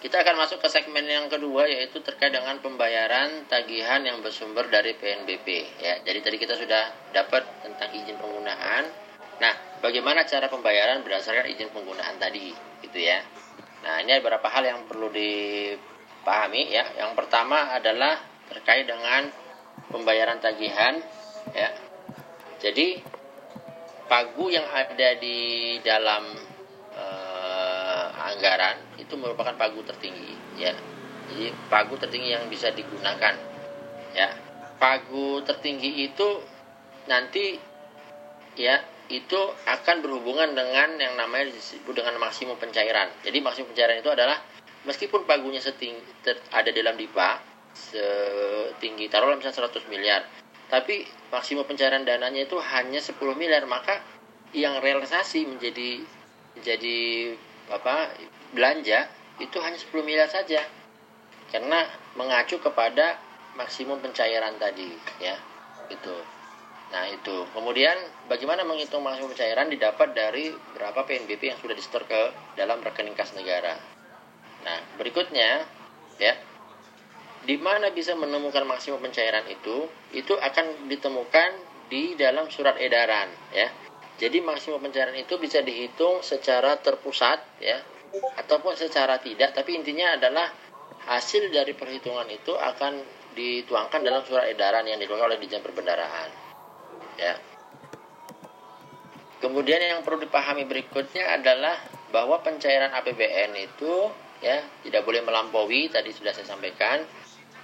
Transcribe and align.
kita 0.00 0.24
akan 0.24 0.40
masuk 0.40 0.64
ke 0.64 0.68
segmen 0.72 1.04
yang 1.04 1.28
kedua 1.28 1.68
yaitu 1.68 2.00
terkait 2.00 2.32
dengan 2.32 2.56
pembayaran 2.64 3.44
tagihan 3.52 4.00
yang 4.00 4.24
bersumber 4.24 4.64
dari 4.72 4.96
PNBP 4.96 5.46
ya. 5.76 6.00
Jadi 6.00 6.18
tadi 6.24 6.36
kita 6.40 6.56
sudah 6.56 7.12
dapat 7.12 7.44
tentang 7.60 7.92
izin 7.92 8.16
penggunaan. 8.16 8.88
Nah, 9.44 9.52
bagaimana 9.84 10.24
cara 10.24 10.48
pembayaran 10.48 11.04
berdasarkan 11.04 11.52
izin 11.52 11.68
penggunaan 11.68 12.16
tadi 12.16 12.48
gitu 12.80 12.96
ya. 12.96 13.20
Nah, 13.84 14.00
ini 14.00 14.16
ada 14.16 14.24
beberapa 14.24 14.48
hal 14.48 14.64
yang 14.64 14.80
perlu 14.88 15.12
dipahami 15.12 16.72
ya. 16.72 16.84
Yang 16.96 17.12
pertama 17.20 17.68
adalah 17.76 18.24
terkait 18.48 18.88
dengan 18.88 19.28
pembayaran 19.92 20.40
tagihan 20.40 20.96
ya. 21.52 21.76
Jadi 22.56 23.04
pagu 24.08 24.48
yang 24.48 24.64
ada 24.64 25.16
di 25.20 25.76
dalam 25.84 26.49
anggaran 28.36 28.76
itu 28.96 29.14
merupakan 29.18 29.54
pagu 29.58 29.82
tertinggi 29.82 30.34
ya. 30.58 30.74
Jadi 31.30 31.54
pagu 31.70 31.94
tertinggi 31.98 32.34
yang 32.34 32.46
bisa 32.46 32.70
digunakan 32.74 33.34
ya. 34.14 34.28
Pagu 34.80 35.44
tertinggi 35.44 36.08
itu 36.08 36.28
nanti 37.06 37.58
ya 38.56 38.80
itu 39.10 39.40
akan 39.66 40.06
berhubungan 40.06 40.54
dengan 40.54 40.94
yang 40.96 41.18
namanya 41.18 41.50
disebut 41.50 41.98
dengan 41.98 42.16
maksimum 42.22 42.54
pencairan. 42.56 43.10
Jadi 43.26 43.38
maksimum 43.42 43.74
pencairan 43.74 43.98
itu 43.98 44.10
adalah 44.10 44.38
meskipun 44.84 45.28
pagunya 45.28 45.60
setinggi 45.60 46.24
ter, 46.24 46.40
ada 46.54 46.70
dalam 46.72 46.96
dipa 46.96 47.40
setinggi 47.70 49.06
taruhlah 49.12 49.38
misalnya 49.38 49.68
100 49.68 49.92
miliar 49.92 50.22
tapi 50.70 51.02
maksimum 51.34 51.66
pencairan 51.66 52.06
dananya 52.06 52.46
itu 52.46 52.56
hanya 52.58 53.02
10 53.02 53.18
miliar 53.34 53.66
maka 53.66 54.00
yang 54.54 54.78
realisasi 54.82 55.46
menjadi 55.46 56.02
menjadi 56.58 56.98
apa 57.70 58.10
belanja 58.52 59.06
itu 59.38 59.56
hanya 59.62 59.78
10 59.78 60.04
miliar 60.04 60.28
saja. 60.28 60.60
Karena 61.50 61.82
mengacu 62.14 62.62
kepada 62.62 63.18
maksimum 63.58 63.98
pencairan 63.98 64.58
tadi 64.60 64.90
ya. 65.22 65.34
Itu 65.90 66.14
nah 66.90 67.06
itu. 67.06 67.46
Kemudian 67.54 67.94
bagaimana 68.26 68.66
menghitung 68.66 69.06
maksimum 69.06 69.30
pencairan 69.32 69.70
didapat 69.70 70.10
dari 70.10 70.50
berapa 70.74 71.06
PNBP 71.06 71.54
yang 71.54 71.58
sudah 71.62 71.74
disetor 71.78 72.02
ke 72.06 72.20
dalam 72.58 72.82
rekening 72.82 73.14
kas 73.14 73.32
negara. 73.34 73.78
Nah 74.66 74.78
berikutnya 74.98 75.64
ya. 76.18 76.34
Di 77.40 77.56
mana 77.56 77.88
bisa 77.88 78.12
menemukan 78.12 78.68
maksimum 78.68 79.00
pencairan 79.00 79.48
itu 79.48 79.88
itu 80.12 80.34
akan 80.36 80.92
ditemukan 80.92 81.50
di 81.90 82.14
dalam 82.14 82.46
surat 82.46 82.78
edaran 82.78 83.26
ya 83.50 83.66
jadi 84.20 84.44
maksimum 84.44 84.84
pencairan 84.84 85.16
itu 85.16 85.40
bisa 85.40 85.64
dihitung 85.64 86.20
secara 86.20 86.76
terpusat 86.76 87.40
ya 87.56 87.80
ataupun 88.36 88.76
secara 88.76 89.16
tidak. 89.16 89.56
Tapi 89.56 89.80
intinya 89.80 90.12
adalah 90.12 90.44
hasil 91.08 91.48
dari 91.48 91.72
perhitungan 91.72 92.28
itu 92.28 92.52
akan 92.52 93.00
dituangkan 93.32 94.04
dalam 94.04 94.20
surat 94.28 94.52
edaran 94.52 94.84
yang 94.84 95.00
dikeluarkan 95.00 95.32
oleh 95.32 95.40
Dijen 95.40 95.64
Perbendaraan 95.64 96.28
ya. 97.16 97.34
Kemudian 99.40 99.80
yang 99.80 100.04
perlu 100.04 100.20
dipahami 100.20 100.68
berikutnya 100.68 101.40
adalah 101.40 101.80
bahwa 102.12 102.44
pencairan 102.44 102.92
APBN 102.92 103.56
itu 103.56 104.12
ya 104.44 104.60
tidak 104.84 105.00
boleh 105.00 105.24
melampaui 105.24 105.88
tadi 105.88 106.12
sudah 106.12 106.36
saya 106.36 106.44
sampaikan. 106.44 107.00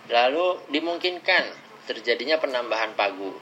Lalu 0.08 0.72
dimungkinkan 0.72 1.52
terjadinya 1.84 2.40
penambahan 2.40 2.96
pagu. 2.96 3.36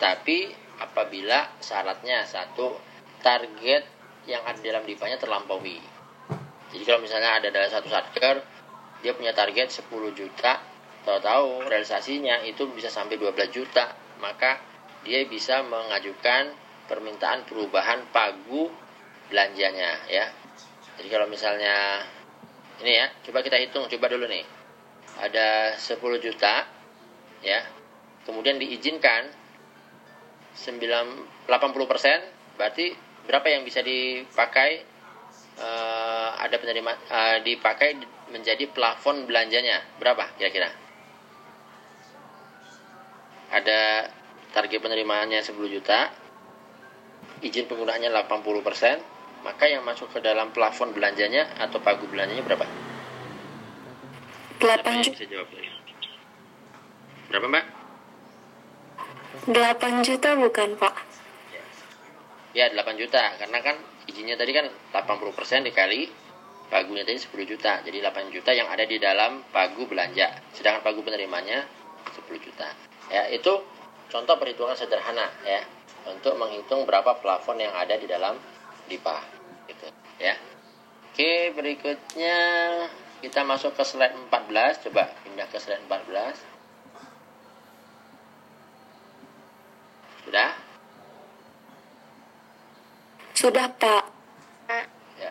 Tapi 0.00 0.63
apabila 0.80 1.54
syaratnya 1.62 2.26
satu 2.26 2.74
target 3.20 3.86
yang 4.24 4.40
ada 4.46 4.58
dalam 4.60 4.84
dipanya 4.88 5.20
terlampaui 5.20 5.94
jadi 6.74 6.82
kalau 6.90 7.00
misalnya 7.06 7.38
ada 7.38 7.48
dalam 7.54 7.70
satu 7.70 7.86
satker, 7.86 8.42
dia 8.98 9.14
punya 9.14 9.30
target 9.30 9.70
10 9.70 10.10
juta, 10.10 10.58
tahu-tahu 11.06 11.70
realisasinya 11.70 12.42
itu 12.42 12.66
bisa 12.74 12.90
sampai 12.90 13.14
12 13.14 13.54
juta, 13.54 13.94
maka 14.18 14.58
dia 15.06 15.22
bisa 15.22 15.62
mengajukan 15.62 16.50
permintaan 16.90 17.46
perubahan 17.46 18.10
pagu 18.10 18.74
belanjanya 19.30 20.02
ya. 20.10 20.26
Jadi 20.98 21.06
kalau 21.06 21.30
misalnya 21.30 22.02
ini 22.82 22.98
ya, 22.98 23.06
coba 23.22 23.46
kita 23.46 23.54
hitung, 23.62 23.86
coba 23.86 24.10
dulu 24.10 24.26
nih. 24.26 24.42
Ada 25.22 25.78
10 25.78 26.18
juta 26.18 26.66
ya. 27.46 27.62
Kemudian 28.26 28.58
diizinkan 28.58 29.30
9 30.54 31.50
80% 31.50 32.54
berarti 32.54 32.94
berapa 33.26 33.46
yang 33.50 33.66
bisa 33.66 33.82
dipakai 33.82 34.84
uh, 35.58 36.30
ada 36.38 36.56
penerima 36.58 36.92
uh, 37.10 37.38
dipakai 37.42 37.98
menjadi 38.30 38.70
plafon 38.70 39.26
belanjanya 39.26 39.82
berapa 39.98 40.34
kira-kira? 40.38 40.70
Ada 43.54 44.10
target 44.50 44.82
penerimaannya 44.82 45.38
10 45.42 45.54
juta, 45.70 46.10
izin 47.42 47.70
penggunaannya 47.70 48.10
80%, 48.10 49.46
maka 49.46 49.64
yang 49.70 49.86
masuk 49.86 50.10
ke 50.10 50.18
dalam 50.18 50.50
plafon 50.50 50.90
belanjanya 50.90 51.54
atau 51.62 51.78
pagu 51.78 52.06
belanjanya 52.10 52.42
berapa? 52.42 52.66
8 54.58 55.06
juta. 55.06 55.14
Bisa 55.14 55.26
jawab 55.30 55.48
Berapa, 57.30 57.46
Mbak? 57.50 57.64
8 59.42 60.06
juta 60.06 60.38
bukan, 60.38 60.78
Pak? 60.78 60.94
Ya, 62.54 62.70
8 62.70 62.94
juta. 62.94 63.34
Karena 63.34 63.58
kan 63.58 63.76
izinnya 64.06 64.38
tadi 64.38 64.54
kan 64.54 64.70
80% 64.94 65.66
dikali 65.66 66.06
pagunya 66.70 67.02
tadi 67.02 67.18
10 67.18 67.50
juta. 67.50 67.82
Jadi 67.82 67.98
8 67.98 68.30
juta 68.30 68.54
yang 68.54 68.70
ada 68.70 68.86
di 68.86 69.02
dalam 69.02 69.42
pagu 69.50 69.90
belanja. 69.90 70.30
Sedangkan 70.54 70.86
pagu 70.86 71.02
penerimanya 71.02 71.66
10 72.14 72.38
juta. 72.38 72.70
Ya 73.10 73.26
itu 73.34 73.52
contoh 74.06 74.38
perhitungan 74.38 74.78
sederhana 74.78 75.26
ya. 75.42 75.66
Untuk 76.06 76.38
menghitung 76.38 76.86
berapa 76.86 77.18
plafon 77.18 77.58
yang 77.58 77.74
ada 77.74 77.98
di 77.98 78.06
dalam 78.06 78.38
DIPA 78.86 79.18
gitu 79.66 79.86
ya. 80.20 80.36
Oke 81.10 81.54
berikutnya 81.56 82.38
kita 83.24 83.40
masuk 83.46 83.72
ke 83.72 83.82
slide 83.86 84.12
14 84.28 84.84
coba 84.90 85.08
pindah 85.24 85.48
ke 85.48 85.56
slide 85.56 85.80
14 85.88 86.53
sudah 90.34 90.50
sudah, 93.38 93.70
Pak. 93.70 94.04
Ya. 95.14 95.30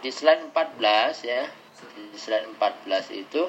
Di 0.00 0.08
slide 0.08 0.48
14 0.48 1.28
ya, 1.28 1.44
di 2.08 2.16
slide 2.16 2.56
14 2.56 3.12
itu 3.12 3.44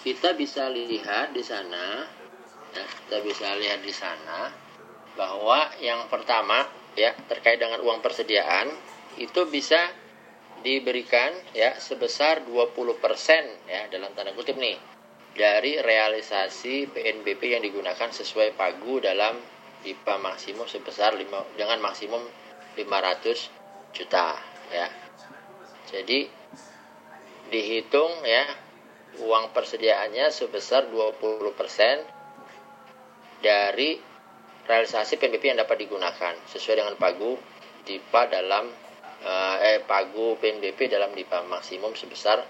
kita 0.00 0.32
bisa 0.32 0.72
lihat 0.72 1.36
di 1.36 1.44
sana 1.44 2.08
ya, 2.72 2.84
kita 2.88 3.20
bisa 3.20 3.52
lihat 3.60 3.84
di 3.84 3.92
sana 3.92 4.48
bahwa 5.20 5.76
yang 5.84 6.08
pertama 6.08 6.64
ya 6.96 7.12
terkait 7.28 7.60
dengan 7.60 7.84
uang 7.84 8.00
persediaan 8.00 8.72
itu 9.20 9.44
bisa 9.52 9.92
diberikan 10.64 11.36
ya 11.52 11.76
sebesar 11.76 12.48
20% 12.48 12.96
ya 13.68 13.92
dalam 13.92 14.08
tanda 14.16 14.32
kutip 14.32 14.56
nih 14.56 14.95
dari 15.36 15.76
realisasi 15.76 16.88
PNBP 16.88 17.52
yang 17.52 17.62
digunakan 17.62 18.08
sesuai 18.08 18.56
pagu 18.56 19.04
dalam 19.04 19.36
IPA 19.84 20.14
maksimum 20.18 20.64
sebesar 20.64 21.12
5 21.12 21.60
dengan 21.60 21.78
maksimum 21.84 22.24
500 22.74 23.92
juta 23.92 24.40
ya. 24.72 24.88
Jadi 25.92 26.26
dihitung 27.52 28.24
ya 28.26 28.48
uang 29.22 29.52
persediaannya 29.54 30.32
sebesar 30.32 30.88
20% 30.90 31.28
dari 33.44 34.00
realisasi 34.66 35.20
PNBP 35.20 35.54
yang 35.54 35.60
dapat 35.62 35.86
digunakan 35.86 36.34
sesuai 36.50 36.82
dengan 36.82 36.96
pagu 36.98 37.38
DIPA 37.86 38.22
dalam 38.32 38.66
eh, 39.22 39.56
eh 39.62 39.78
pagu 39.84 40.34
PNBP 40.42 40.90
dalam 40.90 41.14
DIPA 41.14 41.46
maksimum 41.46 41.94
sebesar 41.94 42.42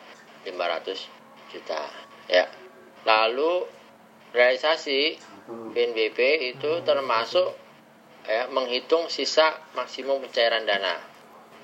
500 0.48 1.52
juta 1.52 1.82
ya. 2.30 2.65
Lalu 3.06 3.62
realisasi 4.34 5.14
BNBP 5.46 6.18
itu 6.58 6.82
termasuk 6.82 7.54
ya, 8.26 8.50
menghitung 8.50 9.06
sisa 9.06 9.54
maksimum 9.78 10.18
pencairan 10.26 10.66
dana. 10.66 10.98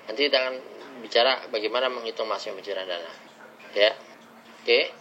Nanti 0.06 0.30
kita 0.30 0.38
akan 0.38 0.54
bicara 1.02 1.50
bagaimana 1.50 1.90
menghitung 1.90 2.30
maksimum 2.30 2.62
pencairan 2.62 2.86
dana. 2.86 3.10
Ya. 3.74 3.90
Oke. 4.62 4.94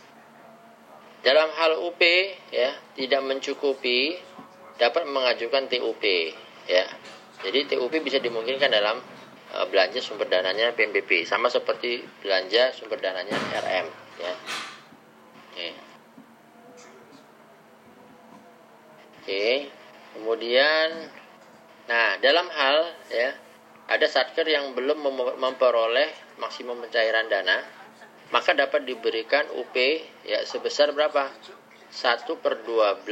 Dalam 1.22 1.54
hal 1.54 1.78
UP 1.86 2.02
ya, 2.50 2.74
tidak 2.98 3.22
mencukupi 3.22 4.18
dapat 4.82 5.06
mengajukan 5.06 5.70
TUP 5.70 6.02
ya. 6.66 6.86
Jadi 7.46 7.70
TUP 7.70 7.94
bisa 8.02 8.18
dimungkinkan 8.18 8.74
dalam 8.74 8.98
uh, 9.54 9.66
belanja 9.70 10.02
sumber 10.02 10.26
dananya 10.26 10.74
PNBP 10.74 11.30
sama 11.30 11.54
seperti 11.54 12.02
belanja 12.26 12.74
sumber 12.74 12.98
dananya 12.98 13.38
RM 13.38 13.86
ya. 14.18 14.34
Oke. 15.54 15.91
Oke. 19.22 19.70
Kemudian 20.18 21.08
nah, 21.86 22.18
dalam 22.18 22.50
hal 22.50 22.90
ya 23.14 23.38
ada 23.86 24.08
satker 24.10 24.50
yang 24.50 24.74
belum 24.74 24.98
memperoleh 25.38 26.40
maksimum 26.42 26.82
pencairan 26.82 27.30
dana, 27.30 27.62
maka 28.34 28.58
dapat 28.58 28.82
diberikan 28.88 29.46
UP 29.62 29.76
ya 30.26 30.42
sebesar 30.48 30.96
berapa? 30.96 31.30
1 31.92 32.24
per 32.40 32.64
12 32.64 33.04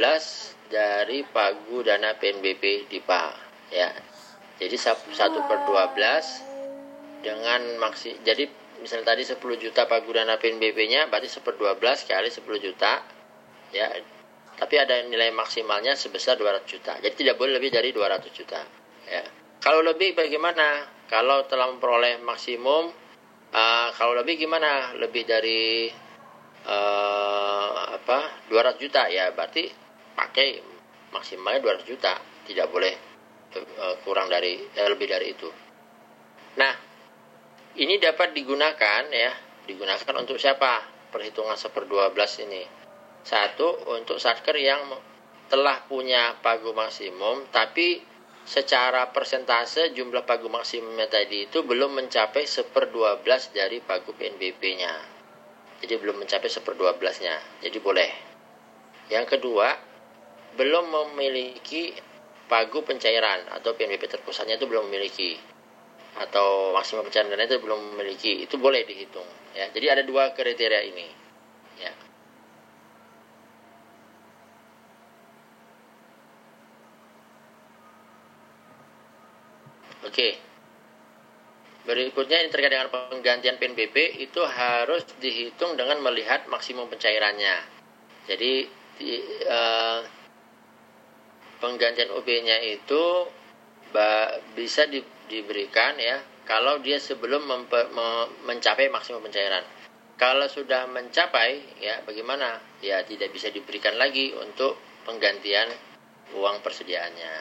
dari 0.72 1.20
pagu 1.22 1.84
dana 1.84 2.16
PNBP 2.16 2.88
DIPA 2.88 3.24
ya. 3.70 3.92
Jadi 4.56 4.76
1 4.76 5.04
per 5.46 5.58
12 5.68 7.20
dengan 7.20 7.60
maksi 7.76 8.16
jadi 8.24 8.48
misalnya 8.80 9.12
tadi 9.12 9.28
10 9.28 9.36
juta 9.60 9.84
pagu 9.84 10.08
dana 10.16 10.40
PNBP-nya 10.40 11.12
berarti 11.12 11.28
1 11.28 11.44
per 11.44 11.54
12 11.60 12.08
kali 12.08 12.28
10 12.32 12.64
juta 12.64 12.92
ya. 13.76 13.92
Tapi 14.60 14.74
ada 14.76 15.00
nilai 15.08 15.32
maksimalnya 15.32 15.96
sebesar 15.96 16.36
200 16.36 16.68
juta. 16.68 16.92
Jadi 17.00 17.24
tidak 17.24 17.40
boleh 17.40 17.56
lebih 17.56 17.72
dari 17.72 17.96
200 17.96 18.28
juta 18.28 18.60
ya. 19.08 19.24
Kalau 19.60 19.80
lebih 19.80 20.12
bagaimana? 20.12 21.00
Kalau 21.08 21.48
telah 21.48 21.66
memperoleh 21.72 22.22
maksimum 22.22 22.92
uh, 23.50 23.88
kalau 23.96 24.14
lebih 24.20 24.36
gimana? 24.36 24.94
Lebih 24.94 25.24
dari 25.24 25.90
uh, 26.66 27.80
apa 27.96 28.48
200 28.50 28.82
juta 28.82 29.08
ya 29.08 29.32
berarti 29.32 29.70
pakai 30.16 30.60
maksimalnya 31.14 31.60
200 31.62 31.86
juta 31.88 32.12
tidak 32.44 32.66
boleh 32.68 32.94
uh, 33.56 33.94
kurang 34.04 34.28
dari 34.28 34.58
lebih 34.74 35.06
dari 35.08 35.26
itu 35.30 35.48
nah 36.58 36.72
ini 37.78 37.96
dapat 38.02 38.34
digunakan 38.34 39.06
ya 39.08 39.32
digunakan 39.64 40.14
untuk 40.18 40.36
siapa 40.36 40.82
perhitungan 41.14 41.54
seper 41.54 41.86
12 41.86 42.46
ini 42.50 42.62
satu 43.22 43.92
untuk 43.96 44.16
satker 44.16 44.56
yang 44.56 44.80
telah 45.50 45.82
punya 45.86 46.38
pagu 46.40 46.70
maksimum 46.72 47.48
tapi 47.50 48.00
secara 48.46 49.12
persentase 49.12 49.92
jumlah 49.92 50.24
pagu 50.24 50.48
maksimumnya 50.48 51.10
tadi 51.10 51.50
itu 51.50 51.60
belum 51.66 51.98
mencapai 52.00 52.46
seper 52.46 52.88
12 52.88 53.26
dari 53.52 53.82
pagu 53.84 54.14
PNBP 54.16 54.62
nya 54.80 55.20
jadi 55.80 55.96
belum 55.96 56.20
mencapai 56.20 56.48
seper 56.52 56.76
12 56.76 57.24
nya 57.24 57.34
jadi 57.64 57.78
boleh. 57.80 58.10
Yang 59.08 59.26
kedua 59.36 59.72
belum 60.60 60.92
memiliki 60.92 61.96
pagu 62.46 62.84
pencairan 62.84 63.48
atau 63.56 63.72
PNBP 63.72 64.20
terpusatnya 64.20 64.60
itu 64.60 64.68
belum 64.68 64.92
memiliki. 64.92 65.40
Atau 66.20 66.76
maksimum 66.76 67.08
pencairan 67.08 67.32
itu 67.32 67.56
belum 67.64 67.96
memiliki. 67.96 68.44
Itu 68.44 68.60
boleh 68.60 68.84
dihitung 68.84 69.24
ya. 69.56 69.72
Jadi 69.72 69.86
ada 69.88 70.02
dua 70.04 70.36
kriteria 70.36 70.84
ini 70.84 71.08
ya 71.80 71.92
oke 80.10 80.50
Berikutnya 81.80 82.44
ini 82.44 82.52
terkait 82.52 82.76
dengan 82.76 82.92
penggantian 82.92 83.56
PNBP 83.56 84.20
itu 84.20 84.44
harus 84.44 85.00
dihitung 85.16 85.80
dengan 85.80 85.96
melihat 86.04 86.44
maksimum 86.52 86.92
pencairannya. 86.92 87.56
Jadi 88.28 88.68
di, 89.00 89.16
uh, 89.48 90.04
penggantian 91.56 92.12
OB-nya 92.12 92.60
itu 92.62 93.26
bisa 94.54 94.86
di, 94.86 95.02
diberikan 95.26 95.98
ya 95.98 96.20
kalau 96.44 96.78
dia 96.78 97.00
sebelum 97.00 97.48
mempe, 97.48 97.80
me, 97.90 98.28
mencapai 98.44 98.92
maksimum 98.92 99.24
pencairan. 99.24 99.64
Kalau 100.20 100.46
sudah 100.52 100.84
mencapai 100.84 101.80
ya 101.80 102.04
bagaimana? 102.04 102.60
Ya 102.84 103.00
tidak 103.08 103.32
bisa 103.32 103.48
diberikan 103.48 103.96
lagi 103.96 104.36
untuk 104.36 104.76
penggantian 105.08 105.72
uang 106.36 106.60
persediaannya. 106.60 107.34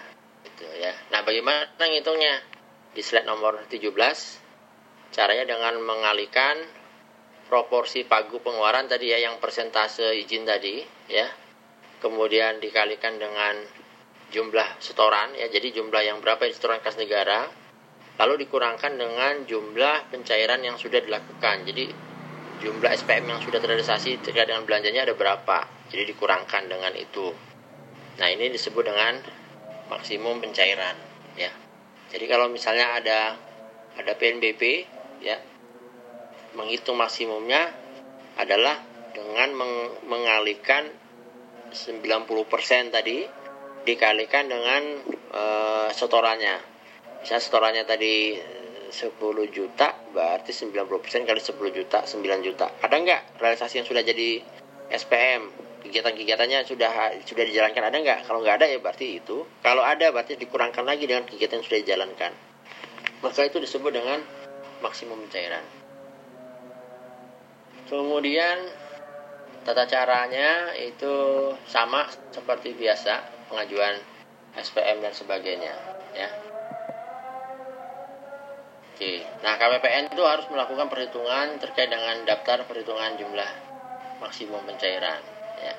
Gitu 0.47 0.63
ya. 0.79 0.95
Nah, 1.11 1.27
bagaimana 1.27 1.75
ngitungnya? 1.75 2.58
Di 2.93 3.01
slide 3.05 3.29
nomor 3.29 3.69
17 3.69 3.93
caranya 5.13 5.45
dengan 5.45 5.77
mengalihkan 5.81 6.57
proporsi 7.49 8.05
pagu 8.05 8.37
pengeluaran 8.41 8.85
tadi 8.85 9.09
ya 9.09 9.25
yang 9.25 9.41
persentase 9.41 10.13
izin 10.21 10.45
tadi 10.45 10.85
ya. 11.09 11.25
Kemudian 11.99 12.63
dikalikan 12.63 13.19
dengan 13.19 13.59
jumlah 14.29 14.77
setoran 14.79 15.33
ya 15.35 15.49
jadi 15.49 15.73
jumlah 15.73 15.99
yang 16.05 16.21
berapa 16.21 16.45
yang 16.45 16.55
setoran 16.55 16.79
kas 16.79 16.95
negara. 16.95 17.49
Lalu 18.19 18.45
dikurangkan 18.47 18.99
dengan 18.99 19.47
jumlah 19.47 20.11
pencairan 20.11 20.59
yang 20.59 20.75
sudah 20.75 20.99
dilakukan. 20.99 21.63
Jadi 21.63 21.87
jumlah 22.59 22.91
SPM 22.91 23.31
yang 23.31 23.39
sudah 23.39 23.63
terrealisasi 23.63 24.19
terkait 24.19 24.47
dengan 24.47 24.67
belanjanya 24.67 25.07
ada 25.07 25.15
berapa. 25.15 25.63
Jadi 25.87 26.03
dikurangkan 26.15 26.67
dengan 26.67 26.93
itu. 26.99 27.31
Nah 28.19 28.27
ini 28.27 28.51
disebut 28.51 28.83
dengan 28.83 29.23
maksimum 29.87 30.43
pencairan 30.43 30.93
ya 31.39 31.68
jadi 32.09 32.25
kalau 32.25 32.49
misalnya 32.49 32.97
ada 32.97 33.37
ada 33.97 34.13
PNBP 34.17 34.61
ya 35.21 35.37
menghitung 36.57 36.97
maksimumnya 36.97 37.69
adalah 38.39 38.81
dengan 39.13 39.49
meng, 39.53 39.73
mengalihkan 40.09 40.89
90% 41.69 42.89
tadi 42.89 43.27
dikalikan 43.85 44.49
dengan 44.49 44.81
e, 45.29 45.43
setorannya. 45.93 46.57
Misalnya 47.21 47.43
setorannya 47.43 47.83
tadi 47.85 48.33
10 48.89 49.13
juta 49.53 49.93
berarti 50.09 50.49
90% 50.49 51.29
kali 51.29 51.41
10 51.41 51.77
juta 51.77 51.97
9 52.09 52.47
juta. 52.47 52.73
Ada 52.81 52.95
nggak 52.95 53.21
realisasi 53.37 53.83
yang 53.83 53.87
sudah 53.87 54.01
jadi 54.01 54.41
SPM 54.89 55.68
kegiatan-kegiatannya 55.79 56.67
sudah 56.67 56.91
sudah 57.23 57.43
dijalankan 57.47 57.83
ada 57.87 57.97
nggak? 57.99 58.19
Kalau 58.27 58.39
nggak 58.43 58.55
ada 58.59 58.65
ya 58.67 58.77
berarti 58.83 59.23
itu. 59.23 59.47
Kalau 59.63 59.83
ada 59.83 60.11
berarti 60.11 60.35
dikurangkan 60.35 60.83
lagi 60.83 61.07
dengan 61.07 61.23
kegiatan 61.23 61.59
yang 61.59 61.65
sudah 61.65 61.79
dijalankan. 61.83 62.31
Maka 63.19 63.41
itu 63.47 63.57
disebut 63.59 63.91
dengan 63.91 64.19
maksimum 64.83 65.19
pencairan. 65.27 65.63
Kemudian 67.87 68.57
tata 69.65 69.83
caranya 69.89 70.71
itu 70.77 71.13
sama 71.67 72.07
seperti 72.31 72.77
biasa 72.77 73.47
pengajuan 73.49 73.97
SPM 74.55 75.03
dan 75.03 75.13
sebagainya 75.15 75.73
ya. 76.15 76.29
Oke, 78.99 79.23
nah 79.39 79.55
KPPN 79.55 80.11
itu 80.11 80.23
harus 80.27 80.43
melakukan 80.51 80.91
perhitungan 80.91 81.55
terkait 81.63 81.87
dengan 81.87 82.19
daftar 82.27 82.67
perhitungan 82.67 83.15
jumlah 83.15 83.51
maksimum 84.19 84.59
pencairan 84.67 85.38
ya. 85.59 85.75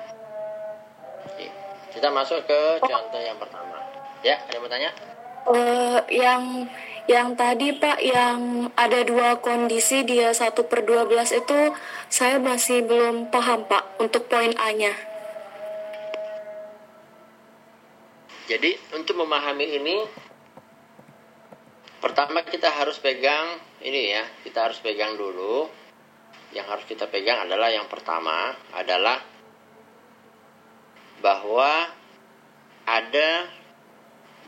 Oke. 1.27 1.47
Kita 1.91 2.07
masuk 2.09 2.45
ke 2.47 2.59
contoh 2.81 3.21
yang 3.21 3.37
pertama. 3.37 3.77
Ya, 4.21 4.37
ada 4.37 4.53
yang 4.53 4.63
mau 4.63 4.71
tanya? 4.71 4.91
Uh, 5.41 5.99
yang 6.13 6.69
yang 7.09 7.33
tadi 7.33 7.73
Pak 7.73 7.97
yang 8.05 8.69
ada 8.77 9.01
dua 9.01 9.41
kondisi 9.41 10.05
dia 10.05 10.29
satu 10.37 10.69
per 10.69 10.85
12 10.85 11.09
itu 11.33 11.59
saya 12.13 12.37
masih 12.37 12.85
belum 12.85 13.33
paham 13.33 13.65
Pak 13.65 13.97
untuk 13.97 14.29
poin 14.29 14.53
A-nya. 14.61 14.93
Jadi 18.45 18.77
untuk 18.93 19.17
memahami 19.17 19.65
ini 19.81 19.97
pertama 21.97 22.45
kita 22.45 22.69
harus 22.69 23.01
pegang 23.01 23.57
ini 23.81 24.13
ya, 24.13 24.23
kita 24.45 24.69
harus 24.69 24.77
pegang 24.77 25.17
dulu. 25.17 25.65
Yang 26.51 26.67
harus 26.67 26.85
kita 26.85 27.07
pegang 27.07 27.47
adalah 27.47 27.71
yang 27.71 27.87
pertama 27.87 28.51
adalah 28.75 29.17
bahwa 31.21 31.87
ada 32.89 33.47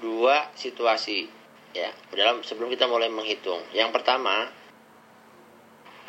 dua 0.01 0.51
situasi 0.57 1.29
ya 1.71 1.89
dalam 2.11 2.43
sebelum 2.43 2.67
kita 2.73 2.89
mulai 2.89 3.07
menghitung. 3.07 3.61
Yang 3.71 3.95
pertama 3.95 4.49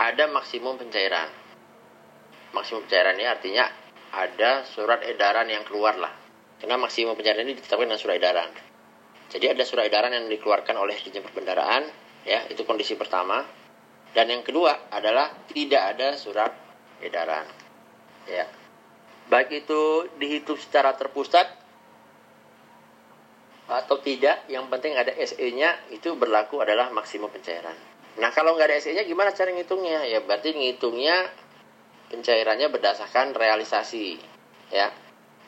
ada 0.00 0.25
maksimum 0.33 0.80
pencairan. 0.80 1.30
Maksimum 2.56 2.88
pencairan 2.88 3.14
ini 3.14 3.28
artinya 3.28 3.64
ada 4.14 4.66
surat 4.66 5.04
edaran 5.06 5.47
yang 5.47 5.62
keluar 5.62 5.94
lah. 6.00 6.11
Karena 6.59 6.80
maksimum 6.80 7.14
pencairan 7.14 7.44
ini 7.44 7.61
ditetapkan 7.61 7.87
dengan 7.87 8.00
surat 8.00 8.16
edaran. 8.18 8.50
Jadi 9.30 9.47
ada 9.50 9.62
surat 9.66 9.85
edaran 9.87 10.12
yang 10.14 10.26
dikeluarkan 10.30 10.75
oleh 10.78 10.97
Dijen 10.99 11.23
Perbendaraan 11.23 11.87
ya 12.25 12.49
itu 12.50 12.64
kondisi 12.66 12.97
pertama. 12.99 13.44
Dan 14.14 14.30
yang 14.30 14.47
kedua 14.47 14.94
adalah 14.94 15.47
tidak 15.50 15.99
ada 15.99 16.14
surat 16.14 16.54
edaran 17.02 17.50
ya 18.30 18.63
baik 19.28 19.64
itu 19.64 20.09
dihitung 20.21 20.61
secara 20.61 20.93
terpusat 20.93 21.49
atau 23.64 23.97
tidak, 24.04 24.45
yang 24.52 24.69
penting 24.69 24.93
ada 24.93 25.09
SE-nya 25.16 25.88
itu 25.88 26.12
berlaku 26.21 26.61
adalah 26.61 26.93
maksimum 26.93 27.33
pencairan. 27.33 27.73
Nah 28.21 28.28
kalau 28.37 28.52
nggak 28.52 28.69
ada 28.69 28.76
SE-nya 28.76 29.09
gimana 29.09 29.33
cara 29.33 29.49
ngitungnya? 29.57 30.04
Ya 30.04 30.21
berarti 30.21 30.52
ngitungnya 30.52 31.33
pencairannya 32.12 32.69
berdasarkan 32.69 33.33
realisasi, 33.33 34.21
ya. 34.69 34.93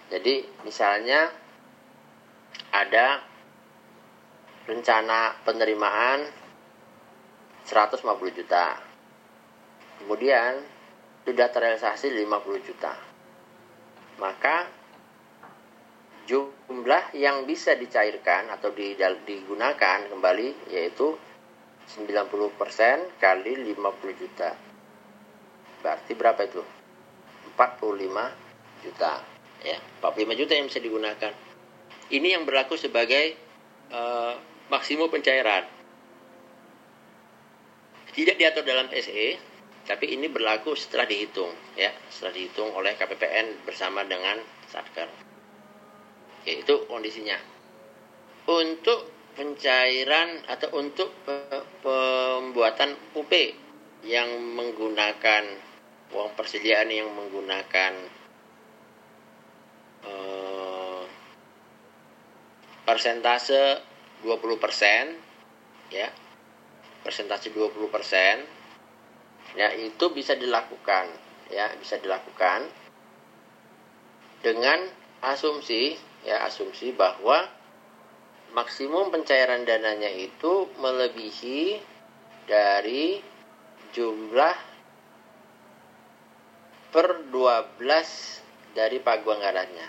Jadi 0.08 0.48
misalnya 0.64 1.28
ada 2.72 3.20
rencana 4.64 5.36
penerimaan 5.44 6.24
150 7.68 8.00
juta. 8.32 8.80
Kemudian 10.00 10.64
sudah 11.28 11.48
terrealisasi 11.52 12.16
50 12.16 12.64
juta 12.64 13.15
maka 14.16 14.68
jumlah 16.26 17.14
yang 17.14 17.46
bisa 17.46 17.78
dicairkan 17.78 18.50
atau 18.50 18.74
digunakan 18.74 19.98
kembali 20.10 20.72
yaitu 20.74 21.14
90% 21.86 23.22
kali 23.22 23.52
50 23.62 24.20
juta. 24.20 24.50
Berarti 25.86 26.12
berapa 26.18 26.40
itu? 26.42 26.62
45 27.54 28.82
juta. 28.82 29.22
Ya, 29.62 29.78
45 30.02 30.40
juta 30.40 30.52
yang 30.58 30.66
bisa 30.66 30.82
digunakan. 30.82 31.32
Ini 32.10 32.38
yang 32.38 32.42
berlaku 32.42 32.74
sebagai 32.74 33.38
uh, 33.94 34.34
maksimum 34.66 35.06
pencairan. 35.06 35.62
Tidak 38.10 38.34
diatur 38.34 38.64
dalam 38.66 38.90
SE, 38.90 39.26
tapi 39.86 40.18
ini 40.18 40.26
berlaku 40.26 40.74
setelah 40.74 41.06
dihitung, 41.06 41.54
ya, 41.78 41.94
setelah 42.10 42.34
dihitung 42.34 42.74
oleh 42.74 42.98
KPPN 42.98 43.62
bersama 43.62 44.02
dengan 44.02 44.42
Satker. 44.66 45.06
Ya, 46.42 46.54
itu 46.58 46.90
kondisinya. 46.90 47.38
Untuk 48.50 49.14
pencairan 49.38 50.42
atau 50.50 50.74
untuk 50.74 51.14
pembuatan 51.82 52.98
UP 53.14 53.30
yang 54.02 54.26
menggunakan 54.58 55.44
uang 56.14 56.30
persediaan 56.38 56.90
yang 56.90 57.10
menggunakan 57.10 57.92
uh, 60.06 61.02
persentase 62.86 63.82
20% 64.22 65.90
ya 65.90 66.08
persentase 67.02 67.50
20% 67.50 68.55
ya 69.56 69.72
itu 69.72 70.12
bisa 70.12 70.36
dilakukan 70.36 71.08
ya 71.48 71.72
bisa 71.80 71.96
dilakukan 71.96 72.68
dengan 74.44 74.84
asumsi 75.24 75.96
ya 76.22 76.44
asumsi 76.44 76.92
bahwa 76.92 77.48
maksimum 78.52 79.12
pencairan 79.12 79.64
dananya 79.64 80.08
itu 80.12 80.68
melebihi 80.80 81.80
dari 82.46 83.20
jumlah 83.92 84.56
per 86.94 87.28
12 87.28 88.72
dari 88.72 88.96
pagu 89.04 89.28
anggarannya. 89.28 89.88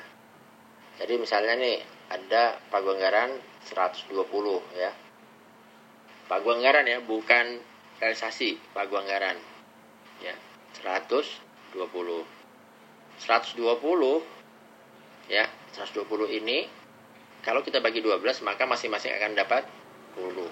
Jadi 0.99 1.13
misalnya 1.15 1.55
nih 1.55 1.77
ada 2.11 2.59
pagu 2.67 2.91
anggaran 2.91 3.31
120 3.67 4.15
ya. 4.75 4.91
Pagu 6.27 6.51
anggaran 6.51 6.83
ya, 6.83 6.99
bukan 6.99 7.63
realisasi 8.03 8.59
pagu 8.75 8.99
anggaran. 8.99 9.39
Ya, 10.85 11.01
120. 11.01 12.25
120 13.17 14.21
ya, 15.25 15.45
120 15.73 16.37
ini 16.37 16.69
kalau 17.41 17.65
kita 17.65 17.81
bagi 17.81 18.05
12 18.05 18.45
maka 18.45 18.69
masing-masing 18.69 19.09
akan 19.17 19.33
dapat 19.33 19.65
10. 20.13 20.45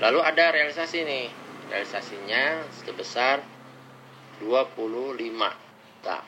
Lalu 0.00 0.18
ada 0.22 0.44
realisasi 0.54 1.02
nih. 1.02 1.26
Realisasinya 1.70 2.66
sebesar 2.82 3.42
25 4.42 5.18
tak 6.02 6.22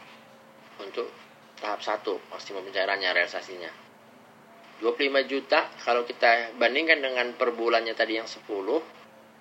untuk 0.82 1.10
tahap 1.58 1.82
1 1.82 2.30
maksimum 2.30 2.62
pencairannya 2.66 3.10
realisasinya. 3.10 3.70
25 4.82 5.30
juta 5.30 5.70
kalau 5.86 6.02
kita 6.02 6.58
bandingkan 6.58 6.98
dengan 6.98 7.38
per 7.38 7.54
bulannya 7.54 7.94
tadi 7.94 8.18
yang 8.18 8.26
10 8.26 8.42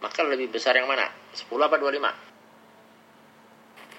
maka 0.01 0.19
lebih 0.25 0.53
besar 0.53 0.77
yang 0.77 0.89
mana? 0.89 1.09
10 1.33 1.49
apa 1.61 1.77
25? 1.77 2.30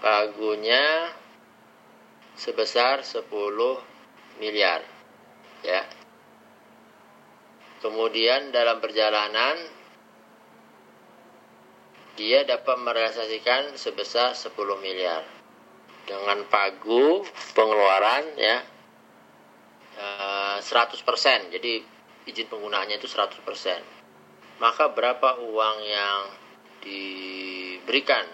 Pagunya 0.05 1.09
sebesar 2.37 3.05
10 3.05 3.29
miliar 4.41 4.81
ya. 5.61 5.81
Kemudian 7.83 8.55
dalam 8.55 8.79
perjalanan 8.79 9.59
dia 12.15 12.45
dapat 12.45 12.77
merealisasikan 12.79 13.75
sebesar 13.75 14.37
10 14.37 14.53
miliar. 14.79 15.23
Dengan 16.03 16.43
pagu 16.51 17.23
pengeluaran 17.55 18.35
ya 18.35 18.59
100% 20.59 20.59
eh, 20.59 21.39
jadi 21.55 21.73
izin 22.27 22.51
penggunaannya 22.51 22.99
itu 22.99 23.07
100% 23.07 23.39
maka 24.59 24.91
berapa 24.91 25.39
uang 25.47 25.77
yang 25.83 26.19
diberikan 26.83 28.27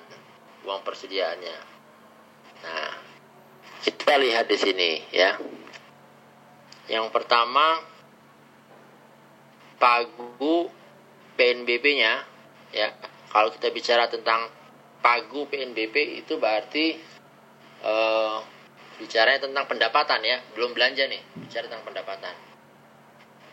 uang 0.65 0.81
persediaannya? 0.81 1.57
Nah 2.65 3.08
kita 3.79 4.19
lihat 4.19 4.45
di 4.51 4.57
sini 4.59 4.89
ya. 5.13 5.39
Yang 6.89 7.07
pertama 7.13 7.79
pagu 9.79 10.67
PNBP-nya 11.39 12.13
ya. 12.75 12.89
Kalau 13.29 13.53
kita 13.53 13.69
bicara 13.69 14.09
tentang 14.09 14.49
pagu 14.99 15.47
PNBP 15.47 16.25
itu 16.25 16.35
berarti 16.41 16.97
uh, 17.85 18.41
bicaranya 18.99 19.47
tentang 19.47 19.65
pendapatan 19.69 20.19
ya. 20.25 20.37
Belum 20.57 20.75
belanja 20.75 21.07
nih 21.07 21.21
bicara 21.47 21.71
tentang 21.71 21.85
pendapatan. 21.87 22.35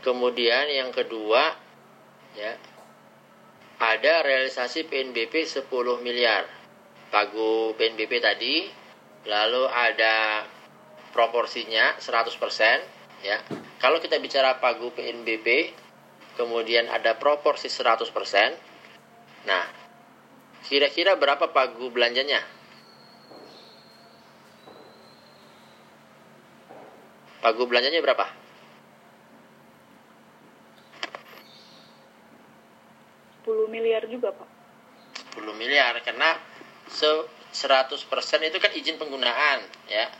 Kemudian 0.02 0.66
yang 0.70 0.90
kedua 0.90 1.54
ya 2.34 2.52
ada 3.76 4.24
realisasi 4.24 4.88
PNBP 4.88 5.46
10 5.46 5.68
miliar. 6.02 6.48
Pagu 7.06 7.76
PNBP 7.78 8.18
tadi 8.18 8.85
lalu 9.26 9.66
ada 9.66 10.46
proporsinya 11.10 11.98
100% 11.98 13.26
ya 13.26 13.38
kalau 13.76 14.00
kita 14.00 14.16
bicara 14.22 14.56
pagu 14.62 14.88
PNBP 14.94 15.74
kemudian 16.36 16.86
ada 16.92 17.16
proporsi 17.16 17.66
100%. 17.72 18.12
Nah, 19.48 19.64
kira-kira 20.68 21.16
berapa 21.16 21.48
pagu 21.50 21.88
belanjanya? 21.88 22.44
Pagu 27.40 27.64
belanjanya 27.64 28.04
berapa? 28.04 28.26
miliar 33.70 34.02
juga, 34.10 34.34
Pak. 34.34 34.48
10 35.36 35.52
miliar 35.54 35.94
karena 36.02 36.34
100% 37.56 37.96
itu 38.44 38.58
kan 38.60 38.72
izin 38.76 39.00
penggunaan, 39.00 39.64
ya. 39.88 40.12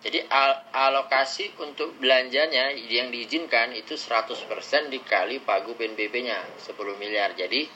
Jadi 0.00 0.24
al 0.32 0.64
alokasi 0.72 1.52
untuk 1.60 2.00
belanjanya 2.00 2.72
yang 2.72 3.12
diizinkan 3.12 3.76
itu 3.76 4.00
100% 4.00 4.88
dikali 4.88 5.44
pagu 5.44 5.76
PNBP-nya 5.76 6.40
10 6.56 6.72
miliar. 6.96 7.36
Jadi 7.36 7.68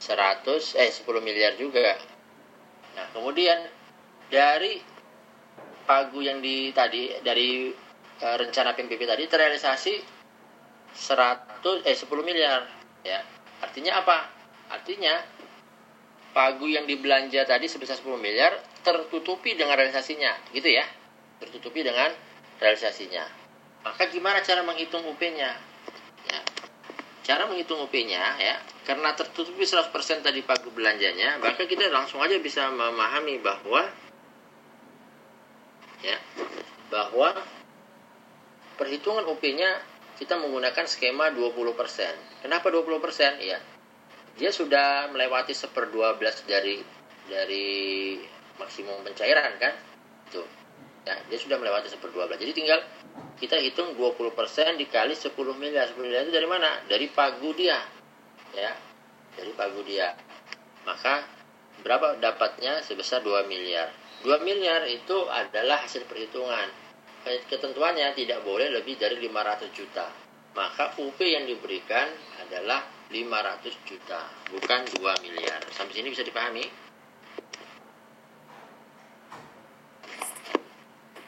100 0.00 0.80
eh 0.80 0.88
10 0.88 1.20
miliar 1.20 1.52
juga. 1.60 2.00
Nah, 2.96 3.12
kemudian 3.12 3.68
dari 4.32 4.80
pagu 5.84 6.24
yang 6.24 6.40
di 6.40 6.72
tadi 6.72 7.12
dari 7.20 7.68
e, 8.18 8.26
rencana 8.40 8.72
PNBP 8.72 9.04
tadi 9.04 9.28
terrealisasi 9.28 9.94
100 10.96 11.84
eh 11.84 11.92
10 11.92 12.08
miliar 12.24 12.64
ya. 13.04 13.20
Artinya 13.60 14.00
apa? 14.00 14.32
Artinya 14.72 15.12
pagu 16.36 16.68
yang 16.68 16.84
dibelanja 16.84 17.48
tadi 17.48 17.64
sebesar 17.64 17.96
10 17.96 18.20
miliar 18.20 18.52
tertutupi 18.84 19.56
dengan 19.56 19.72
realisasinya, 19.72 20.36
gitu 20.52 20.68
ya. 20.68 20.84
Tertutupi 21.40 21.80
dengan 21.80 22.12
realisasinya. 22.60 23.24
Maka 23.80 24.12
gimana 24.12 24.44
cara 24.44 24.60
menghitung 24.60 25.00
UP-nya? 25.08 25.56
Ya. 26.28 26.40
Cara 27.24 27.48
menghitung 27.48 27.80
UP-nya 27.88 28.36
ya, 28.36 28.60
karena 28.84 29.16
tertutupi 29.16 29.64
100% 29.64 29.88
tadi 30.20 30.44
pagu 30.44 30.68
belanjanya, 30.76 31.40
maka 31.40 31.64
kita 31.64 31.88
langsung 31.88 32.20
aja 32.20 32.36
bisa 32.36 32.68
memahami 32.68 33.40
bahwa 33.40 33.88
ya, 36.04 36.20
bahwa 36.92 37.32
perhitungan 38.76 39.24
UP-nya 39.24 39.80
kita 40.20 40.36
menggunakan 40.36 40.84
skema 40.84 41.32
20%. 41.32 42.44
Kenapa 42.44 42.68
20%? 42.68 43.40
Ya. 43.40 43.56
Dia 44.36 44.52
sudah 44.52 45.08
melewati 45.08 45.56
seper 45.56 45.88
12 45.88 46.20
dari 46.44 46.76
dari 47.26 48.20
maksimum 48.60 49.00
pencairan 49.00 49.56
kan? 49.56 49.74
Tuh. 50.28 50.44
Ya, 51.06 51.16
dia 51.30 51.38
sudah 51.38 51.56
melewati 51.56 51.88
seper 51.88 52.12
12. 52.12 52.36
Jadi 52.36 52.52
tinggal 52.52 52.80
kita 53.40 53.56
hitung 53.62 53.96
20% 53.96 54.76
dikali 54.76 55.14
10 55.16 55.32
miliar. 55.56 55.88
10 55.88 56.04
miliar 56.04 56.22
itu 56.28 56.34
dari 56.34 56.48
mana? 56.50 56.82
Dari 56.84 57.06
pagu 57.08 57.50
dia. 57.56 57.80
Ya. 58.52 58.76
Dari 59.36 59.52
pagu 59.56 59.80
dia. 59.86 60.12
Maka 60.84 61.24
berapa 61.80 62.18
dapatnya 62.20 62.84
sebesar 62.84 63.22
2 63.24 63.48
miliar. 63.48 63.88
2 64.24 64.42
miliar 64.42 64.84
itu 64.90 65.16
adalah 65.30 65.84
hasil 65.86 66.04
perhitungan. 66.04 66.68
Ketentuannya 67.24 68.14
tidak 68.14 68.42
boleh 68.46 68.70
lebih 68.70 68.98
dari 69.00 69.16
500 69.18 69.70
juta. 69.74 70.06
Maka 70.56 70.96
UP 71.02 71.18
yang 71.20 71.44
diberikan 71.44 72.08
adalah 72.40 72.95
500 73.10 73.86
juta, 73.86 74.20
bukan 74.50 74.80
2 74.98 75.24
miliar. 75.24 75.62
Sampai 75.70 75.94
sini 75.94 76.10
bisa 76.10 76.26
dipahami? 76.26 76.66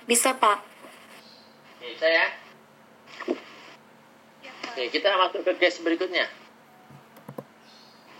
Bisa, 0.08 0.35
Pak. 0.35 0.58
Bisa 1.78 2.06
ya? 2.08 2.26
Oke, 4.78 4.94
kita 4.94 5.11
masuk 5.18 5.42
ke 5.47 5.52
case 5.58 5.82
berikutnya. 5.82 6.26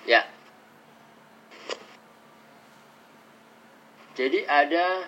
Ya. 0.07 0.27
Jadi 4.19 4.43
ada 4.49 5.07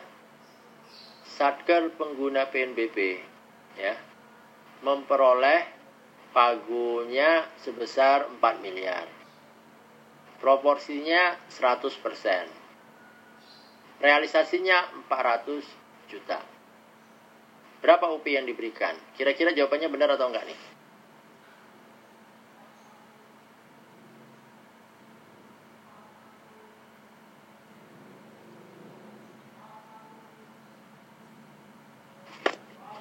satker 1.24 1.90
pengguna 1.96 2.46
PNBP 2.52 3.18
ya 3.80 3.96
memperoleh 4.84 5.79
pagunya 6.30 7.46
sebesar 7.62 8.26
4 8.38 8.62
miliar. 8.62 9.06
Proporsinya 10.40 11.36
100%. 11.52 12.48
Realisasinya 14.00 14.88
400 15.10 15.60
juta. 16.08 16.40
Berapa 17.80 18.08
UP 18.12 18.24
yang 18.24 18.48
diberikan? 18.48 18.96
Kira-kira 19.16 19.52
jawabannya 19.52 19.88
benar 19.92 20.16
atau 20.16 20.28
enggak 20.32 20.48
nih? 20.48 20.60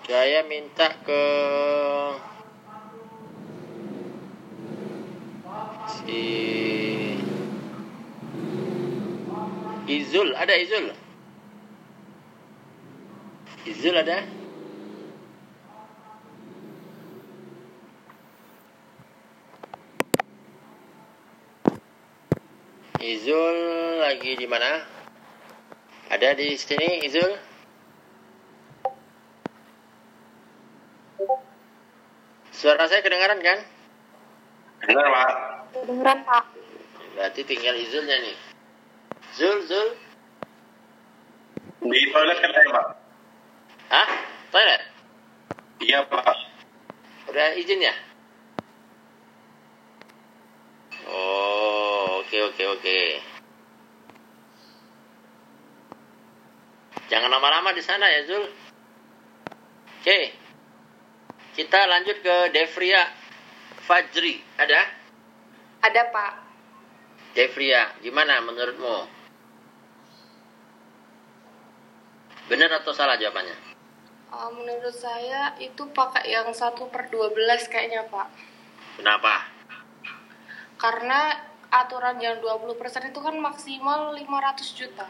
Saya 0.09 0.41
minta 0.41 0.89
ke 1.05 1.23
si 6.09 6.17
Izul, 9.89 10.33
ada 10.37 10.53
Izul? 10.53 10.93
Izul 13.65 13.95
ada? 13.97 14.25
Izul 22.99 23.57
lagi 24.03 24.37
di 24.37 24.45
mana? 24.45 24.85
Ada 26.09 26.33
di 26.37 26.57
sini 26.57 27.05
Izul? 27.05 27.31
Suara 32.53 32.85
saya 32.91 32.99
kedengaran 32.99 33.39
kan? 33.39 33.63
Dengar, 34.83 35.07
Pak. 35.07 35.48
Kedengeran, 35.73 36.19
Pak. 36.25 36.45
Berarti 37.15 37.41
tinggal 37.45 37.75
Izulnya 37.77 38.17
nih. 38.21 38.37
Zul, 39.37 39.57
Zul. 39.69 39.89
Di 41.79 42.01
toilet 42.11 42.37
kan 42.43 42.51
Pak? 42.51 42.87
Hah? 43.89 44.09
Toilet? 44.51 44.81
Iya, 45.79 46.03
Pak. 46.11 46.37
Udah 47.29 47.53
izin 47.55 47.79
ya? 47.79 47.95
Oh, 51.07 52.19
oke 52.19 52.37
oke 52.51 52.63
oke. 52.77 52.99
Jangan 57.09 57.29
lama-lama 57.31 57.73
di 57.73 57.81
sana 57.81 58.05
ya, 58.09 58.25
Zul. 58.25 58.45
Oke. 60.01 60.19
Kita 61.57 61.79
lanjut 61.89 62.17
ke 62.21 62.35
Devria 62.53 63.07
Fajri. 63.87 64.41
Ada? 64.57 64.98
Ada, 65.79 66.11
Pak. 66.11 66.33
Devria, 67.37 67.95
gimana 68.03 68.41
menurutmu? 68.43 69.07
Benar 72.49 72.81
atau 72.81 72.91
salah 72.91 73.15
jawabannya? 73.15 73.53
Uh, 74.29 74.49
menurut 74.53 74.93
saya 74.93 75.53
itu 75.61 75.89
pakai 75.93 76.29
yang 76.33 76.49
1 76.49 76.73
per 76.89 77.09
12 77.13 77.37
kayaknya 77.69 78.05
Pak. 78.09 78.27
Kenapa? 78.97 79.45
Karena 80.81 81.33
aturan 81.69 82.17
yang 82.17 82.41
20% 82.41 83.13
itu 83.13 83.19
kan 83.21 83.35
maksimal 83.37 84.13
500 84.17 84.79
juta. 84.79 85.05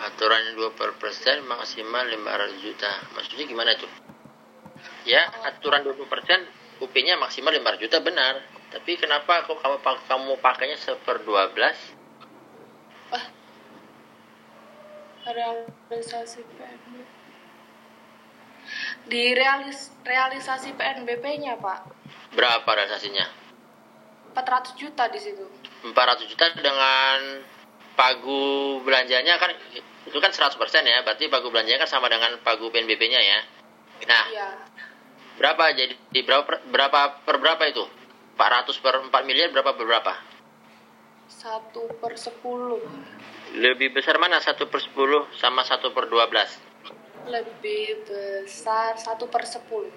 Aturan 0.00 0.56
2 0.56 0.72
per 0.72 0.96
persen 0.96 1.44
maksimal 1.44 2.08
500 2.08 2.64
juta. 2.64 2.90
Maksudnya 3.12 3.44
gimana 3.44 3.76
tuh? 3.76 3.92
Ya, 5.04 5.28
aturan 5.44 5.84
20 5.84 6.08
persen 6.08 6.48
UP-nya 6.80 7.20
maksimal 7.20 7.52
500 7.52 7.84
juta 7.84 8.00
benar. 8.00 8.40
Tapi 8.70 8.92
kenapa 8.94 9.42
kok 9.50 9.58
kamu 9.58 9.76
kamu 9.82 10.32
pakainya 10.38 10.78
seper 10.78 11.26
12? 11.26 11.98
Realisasi 15.26 16.40
PNBP. 16.46 17.18
Di 19.10 19.34
realis, 19.34 19.90
realisasi 20.06 20.70
PNBP-nya 20.78 21.58
Pak. 21.58 21.80
Berapa 22.32 22.66
realisasinya? 22.66 23.26
400 24.32 24.78
juta 24.78 25.10
di 25.10 25.18
situ. 25.18 25.42
400 25.82 26.30
juta 26.30 26.54
dengan 26.62 27.42
pagu 27.98 28.78
belanjanya 28.86 29.36
kan 29.42 29.50
itu 30.06 30.18
kan 30.22 30.30
100% 30.30 30.54
ya. 30.86 31.02
Berarti 31.02 31.26
pagu 31.26 31.50
belanjanya 31.50 31.82
kan 31.82 31.90
sama 31.90 32.06
dengan 32.06 32.38
pagu 32.46 32.70
PNBP-nya 32.70 33.20
ya. 33.20 33.38
Nah, 34.06 34.24
Iya. 34.30 34.48
berapa 35.36 35.74
jadi 35.76 35.92
di 36.08 36.20
berapa 36.24 36.46
per, 36.46 36.56
berapa 36.70 37.20
per 37.26 37.36
berapa 37.36 37.62
itu? 37.68 37.84
400 38.40 38.72
per 38.80 38.94
4 39.04 39.28
miliar 39.28 39.52
berapa 39.52 39.76
berapa? 39.76 40.16
1 41.28 42.00
per 42.00 42.12
10. 42.16 43.60
Lebih 43.60 43.92
besar 43.92 44.16
mana 44.16 44.40
1 44.40 44.56
per 44.64 44.80
10 44.80 45.28
sama 45.36 45.60
1 45.60 45.92
per 45.92 46.08
12? 46.08 47.28
Lebih 47.28 47.84
besar 48.08 48.96
1 48.96 49.28
per 49.28 49.44
10. 49.44 49.92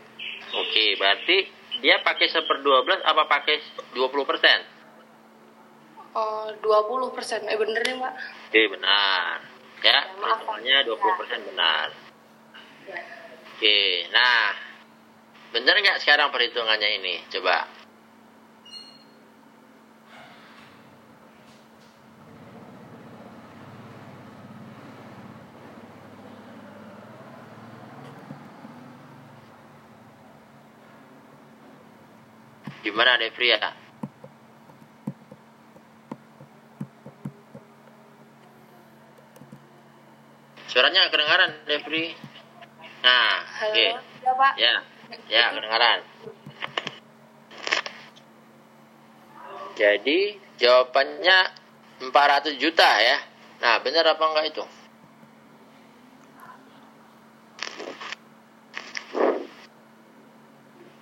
Oke, 0.60 0.86
berarti 1.00 1.38
dia 1.80 2.04
pakai 2.04 2.28
1 2.28 2.44
per 2.44 2.60
12 2.60 3.00
apa 3.08 3.24
pakai 3.32 3.64
20 3.96 4.28
persen? 4.28 4.60
Oh, 6.14 6.52
20 6.60 7.16
persen. 7.16 7.48
Eh 7.48 7.56
bener 7.56 7.80
nih 7.80 7.96
Pak. 7.96 8.14
Oke, 8.52 8.62
benar. 8.76 9.40
Ya, 9.84 10.00
maaf, 10.20 10.44
Pak. 10.44 10.60
perhitungannya 10.60 10.78
20 10.84 11.20
persen 11.20 11.40
benar. 11.48 11.88
Oke, 13.56 13.80
nah. 14.12 14.52
Benar 15.56 15.76
nggak 15.80 16.00
sekarang 16.04 16.28
perhitungannya 16.30 16.90
ini? 17.00 17.16
Coba. 17.32 17.83
Gimana 33.04 33.20
Devria? 33.20 33.60
Suaranya 40.72 41.04
nggak 41.04 41.12
kedengaran, 41.12 41.52
Devri. 41.68 42.16
Nah, 43.04 43.44
oke. 43.68 43.88
ya 44.24 44.32
Pak. 44.40 44.54
Ya, 44.56 44.76
ya 45.28 45.44
kedengaran. 45.52 46.00
Jadi 49.76 50.40
jawabannya 50.64 51.38
400 52.08 52.56
juta 52.56 52.88
ya. 53.04 53.20
Nah, 53.60 53.84
benar 53.84 54.16
apa 54.16 54.24
enggak 54.32 54.48
itu? 54.48 54.64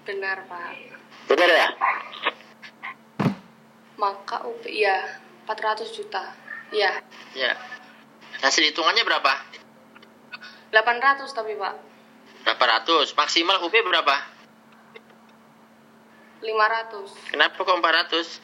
Benar 0.09 0.49
Pak. 0.49 0.90
Benar 1.31 1.47
ya? 1.47 1.67
Maka 3.95 4.43
UP 4.43 4.67
iya 4.67 5.15
400 5.47 5.87
juta. 5.95 6.35
Iya. 6.75 6.99
Ya. 7.31 7.55
Hasil 8.43 8.67
hitungannya 8.67 9.07
berapa? 9.07 9.31
800 10.75 11.31
tapi 11.31 11.55
Pak. 11.55 11.75
800. 12.43 13.15
Maksimal 13.15 13.63
UP 13.63 13.71
berapa? 13.71 14.15
500. 16.43 17.31
Kenapa 17.31 17.59
kok 17.63 17.79
400? 17.79 18.43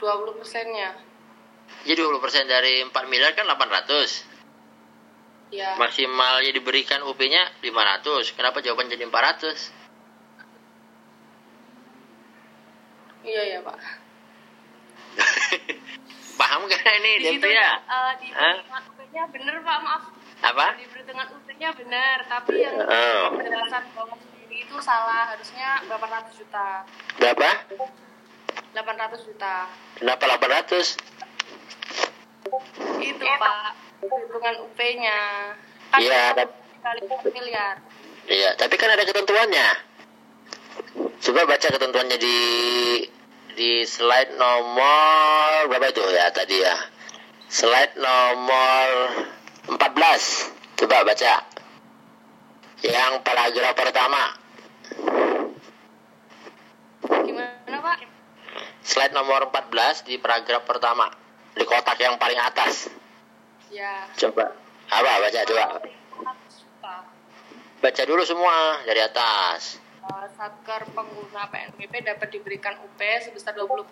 Dua 0.00 0.12
puluh 0.16 0.32
persennya. 0.40 0.96
Jadi 1.84 1.98
20% 2.00 2.48
dari 2.48 2.84
4 2.88 3.12
miliar 3.12 3.36
kan 3.36 3.44
800. 3.44 4.35
Ya. 5.48 5.78
Maksimal 5.78 6.42
yang 6.42 6.54
diberikan 6.54 7.00
UP-nya 7.02 7.54
500. 7.60 8.34
Kenapa 8.34 8.58
jawaban 8.60 8.90
jadi 8.90 9.06
400? 9.06 9.70
Iya 13.22 13.42
ya 13.48 13.58
Pak. 13.62 13.78
Paham 16.38 16.68
gak 16.68 16.82
ini 17.00 17.12
Di 17.16 17.26
situ 17.32 17.48
ya? 17.48 17.70
eh, 17.80 18.12
di 18.20 18.28
UP-nya 18.30 19.22
benar 19.28 19.54
Pak, 19.62 19.78
maaf. 19.80 20.02
Apa? 20.44 20.66
Di 20.76 20.84
perhitungan 20.86 21.26
UP-nya 21.32 21.70
benar, 21.72 22.18
tapi 22.28 22.60
yang 22.60 22.76
Oh. 22.76 23.24
penjelasan 23.34 23.82
bawah 23.94 24.14
sendiri 24.14 24.62
itu 24.62 24.76
salah. 24.78 25.32
Harusnya 25.32 25.80
800 25.86 26.36
juta. 26.36 26.84
Berapa? 27.16 27.48
800 28.74 29.24
juta. 29.24 29.54
Kenapa 29.96 30.22
800? 30.28 31.00
Itu 33.00 33.24
Pak, 33.24 33.54
perhitungan 34.00 34.54
UP-nya. 34.66 35.20
Kan 35.92 36.00
Iya, 36.02 36.22
kali 36.82 37.00
4 37.06 37.34
miliar. 37.34 37.74
Iya, 38.26 38.50
tapi 38.58 38.74
kan 38.74 38.90
ada 38.90 39.06
ketentuannya. 39.06 39.68
Coba 41.22 41.40
baca 41.48 41.68
ketentuannya 41.72 42.18
di 42.20 42.38
di 43.56 43.88
slide 43.88 44.36
nomor 44.36 45.64
berapa 45.72 45.88
itu 45.88 46.04
ya 46.12 46.28
tadi 46.28 46.60
ya? 46.60 46.76
Slide 47.48 47.96
nomor 47.96 48.86
14. 49.70 50.52
Coba 50.76 51.06
baca. 51.06 51.34
Yang 52.84 53.12
paragraf 53.24 53.72
pertama. 53.72 54.22
Gimana 57.06 57.78
Pak? 57.80 57.98
Slide 58.84 59.14
nomor 59.16 59.48
14 59.48 60.04
di 60.04 60.20
paragraf 60.20 60.68
pertama. 60.68 61.08
Di 61.56 61.64
kotak 61.64 61.96
yang 61.96 62.20
paling 62.20 62.36
atas. 62.36 62.92
Ya. 63.70 64.06
Coba. 64.16 64.54
Apa 64.90 65.10
baca 65.22 65.40
coba. 65.46 65.64
400 65.82 66.62
juta. 66.62 66.94
Baca 67.82 68.02
dulu 68.06 68.22
semua 68.22 68.80
dari 68.86 69.00
atas. 69.02 69.82
Uh, 70.06 70.26
Satker 70.38 70.86
pengguna 70.94 71.50
PNBP 71.50 72.06
dapat 72.06 72.30
diberikan 72.30 72.78
UP 72.78 73.00
sebesar 73.26 73.58
20% 73.58 73.90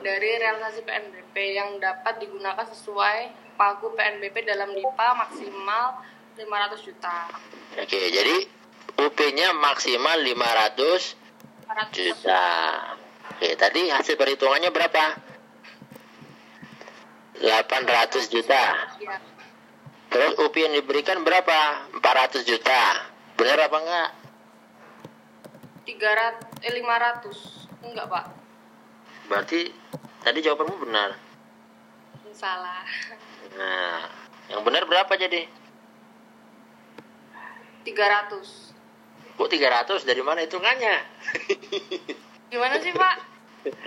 dari 0.00 0.30
realisasi 0.40 0.80
PNBP 0.80 1.36
yang 1.60 1.76
dapat 1.76 2.24
digunakan 2.24 2.64
sesuai 2.64 3.52
pagu 3.60 3.92
PNBP 3.92 4.48
dalam 4.48 4.72
DIPA 4.72 5.08
maksimal 5.20 6.00
500 6.40 6.88
juta. 6.88 7.28
Oke, 7.76 8.00
jadi 8.08 8.48
UP-nya 8.96 9.52
maksimal 9.52 10.24
500 10.24 11.20
400 11.68 11.92
juta. 11.94 12.44
Oke, 13.36 13.54
tadi 13.60 13.92
hasil 13.92 14.16
perhitungannya 14.16 14.72
berapa? 14.72 15.29
800 17.40 18.28
juta. 18.28 18.62
Ya, 19.00 19.16
Terus 20.12 20.32
UP 20.42 20.52
yang 20.60 20.76
diberikan 20.76 21.24
berapa? 21.24 21.88
400 21.96 22.44
juta. 22.44 23.08
Benar 23.40 23.56
apa 23.64 23.76
enggak? 23.80 24.10
300 25.88 26.68
eh 26.68 26.72
500. 26.76 27.80
Enggak, 27.80 28.06
Pak. 28.12 28.24
Berarti 29.32 29.72
tadi 30.20 30.38
jawabanmu 30.44 30.76
benar. 30.84 31.16
Salah. 32.36 32.84
Nah, 33.56 34.04
yang 34.52 34.60
benar 34.66 34.84
berapa 34.84 35.12
jadi? 35.16 35.48
300. 37.88 39.40
Kok 39.40 39.48
300 39.48 40.04
dari 40.04 40.20
mana 40.20 40.44
hitungannya? 40.44 40.96
Gimana 42.52 42.76
sih, 42.84 42.92
Pak? 42.92 43.29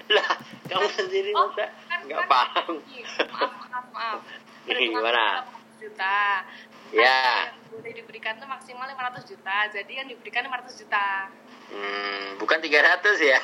Lah, 0.07 0.29
kamu 0.65 0.88
sendiri 0.91 1.31
Oh, 1.33 1.49
masa 1.49 1.65
kan 1.89 1.99
nggak 2.05 2.19
kan- 2.19 2.29
paham. 2.29 2.71
Maaf, 2.79 3.51
maaf, 3.63 3.86
maaf. 3.89 4.19
Ini 4.69 4.83
gimana? 4.89 5.43
400 5.43 5.81
juta. 5.81 6.17
Ya. 6.93 7.49
Yang 7.49 7.73
boleh 7.73 7.91
diberikan 7.95 8.33
tuh 8.38 8.45
maksimal 8.45 8.86
500 8.86 9.25
juta. 9.25 9.55
Jadi 9.69 9.91
yang 9.93 10.07
diberikan 10.07 10.45
500 10.45 10.77
juta. 10.77 11.05
Hmm, 11.67 12.38
bukan 12.38 12.57
300 12.59 13.17
ya. 13.17 13.41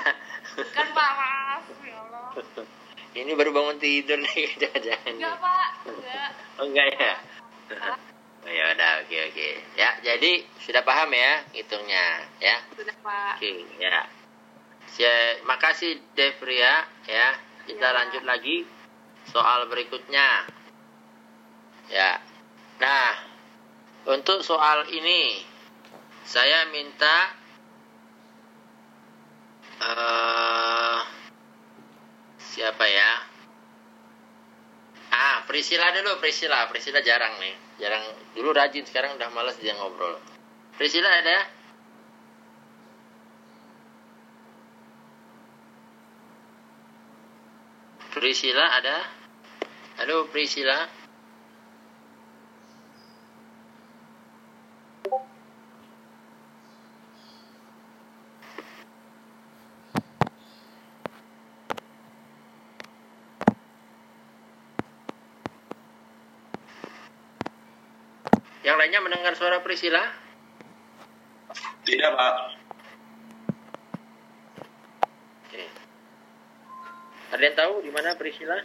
Kan 0.70 0.88
Pak, 0.94 1.10
maaf. 1.12 1.62
Ya 1.82 1.98
Allah. 1.98 2.30
Ini 3.20 3.34
baru 3.34 3.50
bangun 3.50 3.82
tidur 3.82 4.22
nih 4.22 4.54
jangan-jangan. 4.62 5.12
Enggak, 5.12 5.36
Pak. 5.40 5.68
Enggak. 5.88 6.30
Oh 6.56 6.66
enggak 6.70 6.88
ya? 6.94 7.14
Oh, 8.40 8.48
ya 8.48 8.64
udah, 8.72 8.92
oke 9.04 9.18
oke. 9.30 9.50
Ya, 9.76 9.90
jadi 10.00 10.32
sudah 10.62 10.82
paham 10.82 11.10
ya 11.12 11.42
hitungnya, 11.52 12.06
ya. 12.38 12.56
Sudah, 12.72 12.96
Pak. 13.02 13.34
Oke, 13.36 13.66
ya. 13.78 13.90
Ya, 13.90 14.00
makasih 15.46 16.02
Devria, 16.14 16.88
ya. 17.08 17.30
Kita 17.70 17.88
Ya. 17.90 17.96
lanjut 17.96 18.24
lagi 18.26 18.66
soal 19.30 19.70
berikutnya. 19.70 20.50
Ya. 21.90 22.22
Nah, 22.80 23.12
untuk 24.10 24.42
soal 24.42 24.90
ini 24.90 25.46
saya 26.26 26.70
minta 26.74 27.34
eh 29.80 31.00
siapa 32.40 32.86
ya? 32.86 33.12
Ah, 35.10 35.42
Priscila 35.50 35.90
dulu, 35.94 36.22
Priscila. 36.22 36.70
Priscila 36.70 37.02
jarang 37.02 37.40
nih. 37.42 37.56
Jarang 37.82 38.04
dulu 38.38 38.54
rajin, 38.54 38.86
sekarang 38.86 39.18
udah 39.18 39.30
males 39.34 39.58
dia 39.58 39.74
ngobrol. 39.74 40.20
Priscila 40.78 41.10
ada? 41.10 41.59
Priscila 48.20 48.68
ada? 48.76 49.00
Halo 49.96 50.28
Priscila. 50.28 50.76
Yang 68.68 68.76
lainnya 68.76 69.00
mendengar 69.00 69.32
suara 69.40 69.64
Priscila? 69.64 70.04
Tidak, 71.88 72.12
Pak. 72.12 72.36
Oke. 75.48 75.64
Ada 77.40 77.48
yang 77.48 77.56
tahu 77.56 77.76
di 77.88 77.92
mana 77.96 78.20
Priscila? 78.20 78.60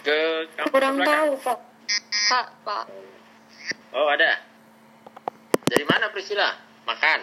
Ke 0.00 0.48
kampus 0.56 0.72
Kurang 0.72 0.96
belakang? 0.96 1.12
tahu, 1.12 1.30
Pak. 1.44 1.58
Pak, 2.32 2.46
Pak. 2.64 2.84
Oh 3.92 4.08
ada. 4.08 4.40
Dari 5.68 5.84
mana 5.84 6.08
Priscila? 6.08 6.56
Makan. 6.88 7.20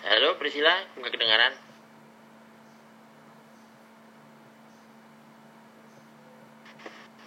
Halo 0.00 0.40
Priscila, 0.40 0.80
nggak 0.96 1.12
kedengaran? 1.12 1.65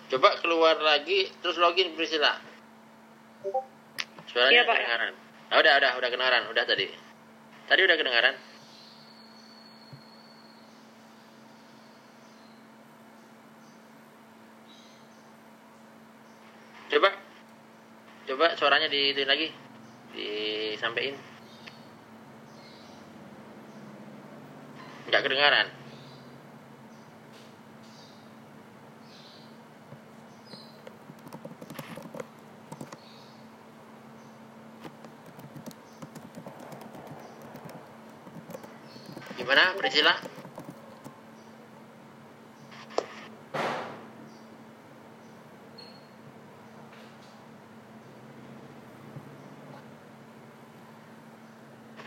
Coba 0.09 0.41
keluar 0.41 0.81
lagi, 0.81 1.29
terus 1.41 1.61
login 1.61 1.93
Priscila. 1.93 2.33
Suaranya 4.29 4.53
Iya, 4.53 4.63
Pak. 4.65 4.75
kedengaran. 4.77 5.13
Ah, 5.49 5.57
udah, 5.61 5.73
udah, 5.77 5.91
udah 6.01 6.09
kedengaran, 6.09 6.43
udah 6.49 6.63
tadi. 6.65 6.85
Tadi 7.69 7.81
udah 7.85 7.97
kedengaran. 7.97 8.35
Coba, 16.89 17.09
coba 18.25 18.45
suaranya 18.57 18.89
di, 18.89 19.13
di 19.13 19.23
lagi 19.29 19.47
disampaikan 20.09 21.21
nggak 25.09 25.25
kedengaran 25.25 25.67
gimana 39.33 39.73
Priscilla 39.89 40.13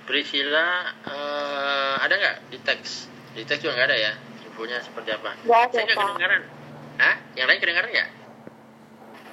Priscilla 0.07 0.67
eh, 1.07 1.95
ada 2.03 2.15
nggak 2.15 2.37
di 2.51 2.59
teks? 2.63 3.07
Di 3.39 3.43
teks 3.47 3.63
juga 3.63 3.79
nggak 3.79 3.89
ada 3.89 3.99
ya 3.99 4.13
infonya 4.45 4.83
seperti 4.83 5.11
apa? 5.15 5.31
Nggak 5.47 5.61
ada, 5.63 5.73
Saya 5.73 5.85
nggak 5.87 5.97
Pak. 5.97 6.07
kedengaran. 6.11 6.43
Hah? 6.99 7.17
Yang 7.39 7.47
lain 7.49 7.61
kedengaran 7.63 7.89
nggak? 7.91 8.09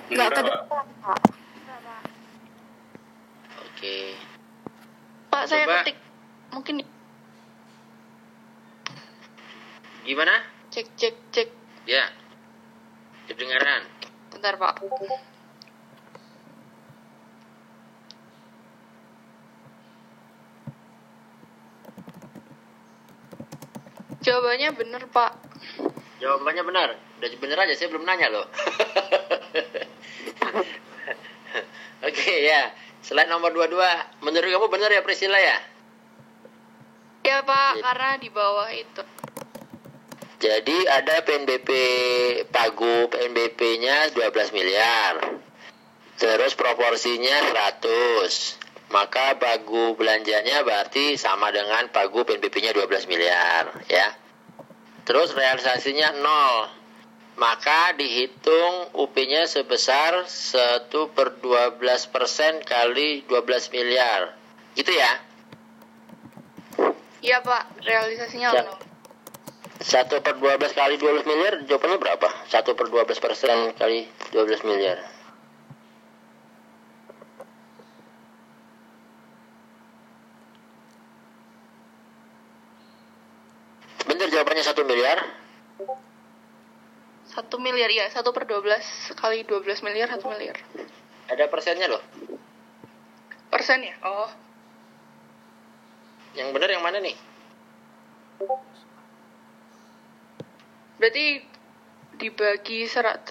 Nggak 0.10 0.28
Pak. 0.30 0.38
kedengeran, 0.38 0.88
Pak. 1.02 1.20
Oke. 3.66 3.98
Pak, 5.30 5.44
saya 5.50 5.64
Coba. 5.66 5.76
ketik. 5.84 5.98
Mungkin 6.50 6.76
Gimana? 10.10 10.42
cek 10.74 10.90
cek 10.98 11.16
cek. 11.30 11.50
Ya. 11.86 12.10
Kedengaran. 13.30 13.86
Bentar, 14.34 14.58
Pak. 14.58 14.82
Jawabannya 24.26 24.74
bener, 24.74 25.06
Pak. 25.14 25.32
Jawabannya 26.18 26.64
benar. 26.66 26.90
Udah 27.22 27.30
bener 27.38 27.58
aja, 27.62 27.78
saya 27.78 27.94
belum 27.94 28.02
nanya 28.02 28.34
loh. 28.34 28.50
Oke 32.10 32.34
ya. 32.50 32.74
Selain 33.06 33.30
nomor 33.30 33.54
22, 33.54 33.78
menurut 34.26 34.50
kamu 34.50 34.74
benar 34.74 34.90
ya 34.90 35.06
Priscilla 35.06 35.38
ya? 35.38 35.62
Ya, 37.30 37.46
Pak, 37.46 37.78
Iya. 37.78 37.84
karena 37.86 38.18
di 38.18 38.34
bawah 38.34 38.74
itu. 38.74 39.19
Jadi 40.40 40.88
ada 40.88 41.20
PNBP 41.28 41.70
Pagu 42.48 43.12
PNBP-nya 43.12 44.16
12 44.16 44.56
miliar. 44.56 45.36
Terus 46.16 46.56
proporsinya 46.56 47.52
100. 47.52 48.56
Maka 48.90 49.36
Pagu 49.36 50.00
belanjanya 50.00 50.64
berarti 50.64 51.20
sama 51.20 51.52
dengan 51.52 51.92
Pagu 51.92 52.24
PNBP-nya 52.24 52.74
12 52.74 53.06
miliar, 53.06 53.70
ya. 53.86 54.16
Terus 55.06 55.36
realisasinya 55.36 56.16
0. 56.18 56.72
Maka 57.38 57.94
dihitung 57.96 58.96
UP-nya 58.96 59.46
sebesar 59.46 60.26
1 60.28 60.92
per 61.16 61.38
12 61.40 62.08
persen 62.12 62.64
kali 62.66 63.24
12 63.28 63.70
miliar. 63.76 64.34
Gitu 64.76 64.92
ya? 64.92 65.12
Iya, 67.20 67.44
Pak. 67.44 67.84
Realisasinya 67.84 68.50
Ya. 68.56 68.64
nol. 68.64 68.89
1 69.80 70.12
per 70.12 70.36
12 70.36 70.76
kali 70.76 71.00
12 71.00 71.24
miliar 71.24 71.54
jawabannya 71.64 71.98
berapa? 72.04 72.28
1 72.52 72.52
per 72.76 72.88
12 72.92 73.24
persen 73.24 73.58
kali 73.80 74.12
12 74.36 74.68
miliar. 74.68 75.00
Bener 84.04 84.28
jawabannya 84.28 84.64
1 84.68 84.84
miliar? 84.84 85.20
Satu 87.30 87.56
miliar, 87.56 87.88
ya. 87.88 88.12
Satu 88.12 88.36
per 88.36 88.44
12 88.52 89.16
kali 89.16 89.48
12 89.48 89.86
miliar, 89.88 90.12
satu 90.12 90.28
miliar. 90.28 90.60
Ada 91.32 91.48
persennya 91.48 91.88
loh. 91.88 92.04
Persen 93.48 93.80
ya? 93.80 93.96
Oh. 94.04 94.28
Yang 96.36 96.52
bener 96.52 96.70
yang 96.76 96.84
mana 96.84 97.00
nih? 97.00 97.16
Berarti 101.00 101.40
dibagi 102.20 102.84
100 102.84 103.24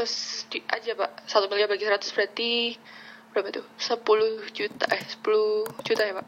di, 0.49 0.59
aja, 0.65 0.97
Pak. 0.97 1.29
Satu 1.29 1.53
miliar 1.53 1.69
bagi 1.69 1.85
100 1.85 2.01
berarti 2.17 2.73
berapa 3.37 3.53
tuh? 3.53 3.67
10 3.77 4.57
juta. 4.57 4.89
Eh, 4.89 5.05
10 5.05 5.69
juta 5.85 6.03
ya, 6.03 6.17
Pak? 6.17 6.27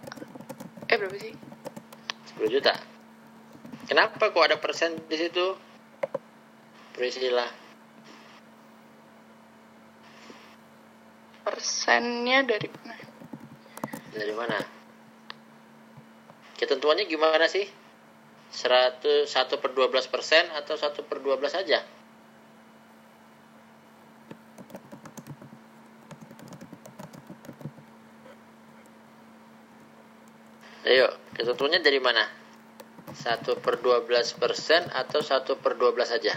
Eh, 0.92 0.96
berapa 1.00 1.16
sih? 1.16 1.32
10 2.36 2.52
juta. 2.52 2.76
Kenapa 3.88 4.30
kok 4.30 4.44
ada 4.44 4.60
persen 4.60 5.00
di 5.08 5.16
situ? 5.16 5.56
Priscilla. 6.92 7.48
Persennya 11.40 12.44
dari 12.44 12.68
mana? 12.68 12.94
Dari 14.12 14.34
mana? 14.36 14.58
Ketentuannya 16.60 17.08
gimana 17.08 17.48
sih? 17.48 17.79
100, 18.50 19.30
1 19.30 19.62
per 19.62 19.70
12 19.72 20.12
persen 20.12 20.44
atau 20.54 20.74
1 20.74 21.06
per 21.06 21.18
12 21.22 21.54
aja? 21.54 21.80
Ayo, 30.82 31.06
ketentuannya 31.38 31.78
dari 31.84 32.02
mana? 32.02 32.26
1 33.14 33.62
per 33.62 33.74
12 33.78 34.40
persen 34.40 34.82
atau 34.90 35.22
1 35.22 35.62
per 35.62 35.78
12 35.78 36.10
aja? 36.10 36.34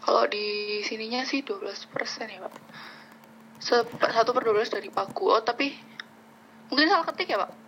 Kalau 0.00 0.24
di 0.26 0.80
sininya 0.82 1.22
sih 1.22 1.44
12 1.44 1.86
persen 1.92 2.26
ya, 2.26 2.40
Pak. 2.42 2.54
Se- 3.60 3.86
Satu 3.86 4.32
per 4.32 4.42
12 4.42 4.72
dari 4.72 4.88
paku. 4.88 5.28
Oh, 5.28 5.42
tapi 5.44 5.70
mungkin 6.72 6.88
salah 6.88 7.04
ketik 7.04 7.30
ya, 7.30 7.38
Pak? 7.44 7.59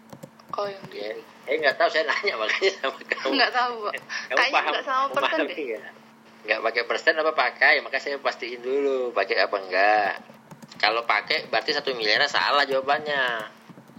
Kalau 0.52 0.68
yang 0.68 0.84
di... 0.92 0.96
Ya, 1.00 1.10
eh 1.48 1.56
nggak 1.58 1.74
tahu 1.80 1.88
saya 1.88 2.04
nanya 2.04 2.34
makanya 2.36 2.72
sama 2.78 3.00
kamu. 3.00 3.32
Nggak 3.34 3.52
tahu, 3.56 3.74
Pak. 3.88 3.92
Kamu 3.96 4.36
Kayaknya 4.36 4.52
paham, 4.52 4.72
nggak 4.72 4.84
sama 4.84 5.06
persen 5.16 5.38
deh. 5.48 5.56
nggak? 5.56 5.92
Nggak 6.42 6.60
pakai 6.60 6.82
persen 6.84 7.14
apa 7.16 7.32
pakai? 7.32 7.74
Maka 7.80 7.96
saya 7.98 8.16
pastiin 8.20 8.60
dulu 8.60 9.10
pakai 9.16 9.36
apa 9.40 9.56
enggak. 9.56 10.12
Kalau 10.76 11.02
pakai 11.08 11.48
berarti 11.48 11.70
satu 11.72 11.96
miliar 11.96 12.22
salah 12.28 12.68
jawabannya. 12.68 13.24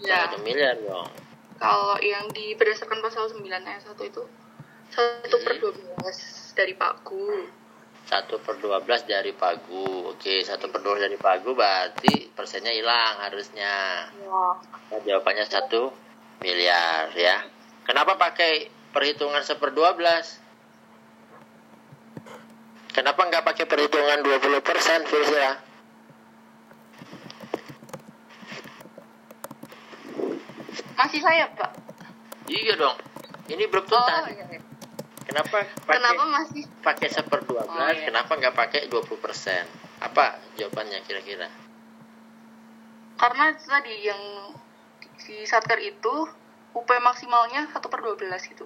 Ya. 0.03 0.29
Satu 0.29 0.43
miliar 0.45 0.77
dong. 0.77 1.09
Kalau 1.57 1.95
yang 2.03 2.27
di 2.35 2.53
berdasarkan 2.59 2.99
pasal 2.99 3.31
9 3.31 3.39
ayat 3.47 3.83
1 3.87 3.95
itu 4.03 4.23
satu 4.91 5.35
per 5.41 5.53
12 5.57 5.79
dari 6.53 6.73
paku. 6.75 7.49
Satu 8.03 8.35
per 8.43 8.59
dua 8.59 8.83
belas 8.83 9.07
dari 9.07 9.31
pagu. 9.31 10.11
Oke, 10.11 10.43
satu 10.43 10.67
per 10.67 10.83
dua 10.83 10.99
dari 10.99 11.15
pagu 11.15 11.55
berarti 11.55 12.27
persennya 12.35 12.75
hilang 12.75 13.23
harusnya. 13.23 14.05
Wah. 14.27 14.59
Nah, 14.91 14.99
jawabannya 15.07 15.47
satu 15.47 15.87
miliar 16.41 17.11
ya. 17.13 17.45
Kenapa 17.83 18.15
pakai 18.15 18.71
perhitungan 18.95 19.43
seper 19.43 19.75
dua 19.75 19.93
belas? 19.93 20.39
Kenapa 22.93 23.25
nggak 23.25 23.41
pakai 23.41 23.65
perhitungan 23.65 24.21
20 24.21 24.61
persen, 24.61 25.01
Firsa? 25.09 25.57
Masih 30.93 31.19
saya, 31.25 31.49
Pak. 31.57 31.73
Iya 32.45 32.77
dong. 32.77 32.93
Ini 33.49 33.65
belum 33.65 33.89
Oh, 33.89 34.29
iya, 34.29 34.45
iya. 34.45 34.61
Kenapa 35.25 35.65
pakai 35.89 35.97
Kenapa 35.97 36.23
masih 36.37 36.63
pakai 36.85 37.07
seper 37.09 37.41
12? 37.49 37.65
Oh, 37.65 37.89
iya. 37.89 38.05
Kenapa 38.05 38.31
nggak 38.37 38.53
pakai 38.53 38.81
20 38.93 39.17
persen? 39.17 39.65
Apa 39.97 40.37
jawabannya 40.61 41.01
kira-kira? 41.09 41.49
karena 43.13 43.55
tadi 43.55 44.03
yang 44.03 44.51
si 45.19 45.45
satker 45.45 45.79
itu 45.81 46.29
UP 46.73 46.89
maksimalnya 46.89 47.69
1 47.69 47.91
per 47.91 47.99
12 48.01 48.49
gitu. 48.49 48.65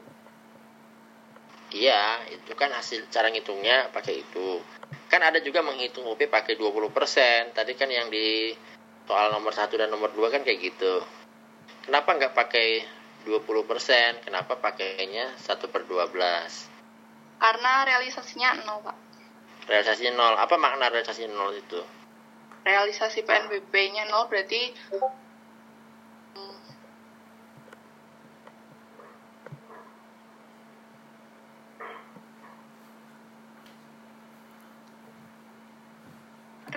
Iya, 1.68 2.24
itu 2.32 2.56
kan 2.56 2.72
hasil 2.72 3.12
cara 3.12 3.28
ngitungnya 3.28 3.92
pakai 3.92 4.24
itu. 4.24 4.64
Kan 5.12 5.20
ada 5.20 5.44
juga 5.44 5.60
menghitung 5.60 6.08
UP 6.08 6.20
pakai 6.32 6.56
20%. 6.56 7.52
Tadi 7.52 7.76
kan 7.76 7.92
yang 7.92 8.08
di 8.08 8.56
soal 9.04 9.36
nomor 9.36 9.52
1 9.52 9.68
dan 9.76 9.92
nomor 9.92 10.16
2 10.16 10.32
kan 10.32 10.48
kayak 10.48 10.60
gitu. 10.64 11.04
Kenapa 11.84 12.16
nggak 12.16 12.36
pakai 12.36 12.88
20%? 13.28 14.24
Kenapa 14.24 14.56
pakainya 14.56 15.36
1 15.36 15.68
per 15.68 15.84
12? 15.84 16.72
Karena 17.38 17.84
realisasinya 17.84 18.64
0, 18.64 18.88
Pak. 18.88 18.98
Realisasi 19.68 20.08
0. 20.16 20.40
Apa 20.40 20.56
makna 20.56 20.88
realisasi 20.88 21.28
0 21.28 21.52
itu? 21.52 21.84
Realisasi 22.64 23.28
PNBP-nya 23.28 24.08
0 24.08 24.32
berarti 24.32 24.72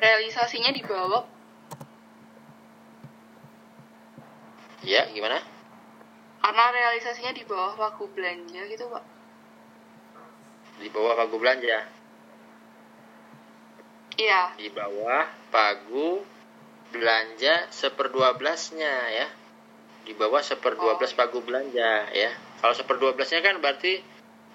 realisasinya 0.00 0.72
di 0.72 0.82
bawah. 0.82 1.24
Ya 4.80 5.04
gimana? 5.12 5.44
Karena 6.40 6.64
realisasinya 6.72 7.36
di 7.36 7.44
bawah 7.44 7.76
pagu 7.76 8.08
belanja 8.16 8.64
gitu 8.72 8.88
pak. 8.88 9.04
Di 10.80 10.88
bawah 10.88 11.12
pagu 11.20 11.36
belanja? 11.36 11.78
Iya. 14.16 14.56
Di 14.56 14.72
bawah 14.72 15.28
pagu 15.52 16.24
belanja 16.90 17.68
seperdua 17.68 18.40
belasnya 18.40 18.94
ya. 19.12 19.28
Di 20.08 20.16
bawah 20.16 20.40
seperdua 20.40 20.96
oh. 20.96 20.98
belas 20.98 21.12
pagu 21.12 21.44
belanja 21.44 22.08
ya. 22.16 22.32
Kalau 22.64 22.72
seperdua 22.72 23.12
belasnya 23.12 23.44
kan 23.44 23.60
berarti 23.60 24.00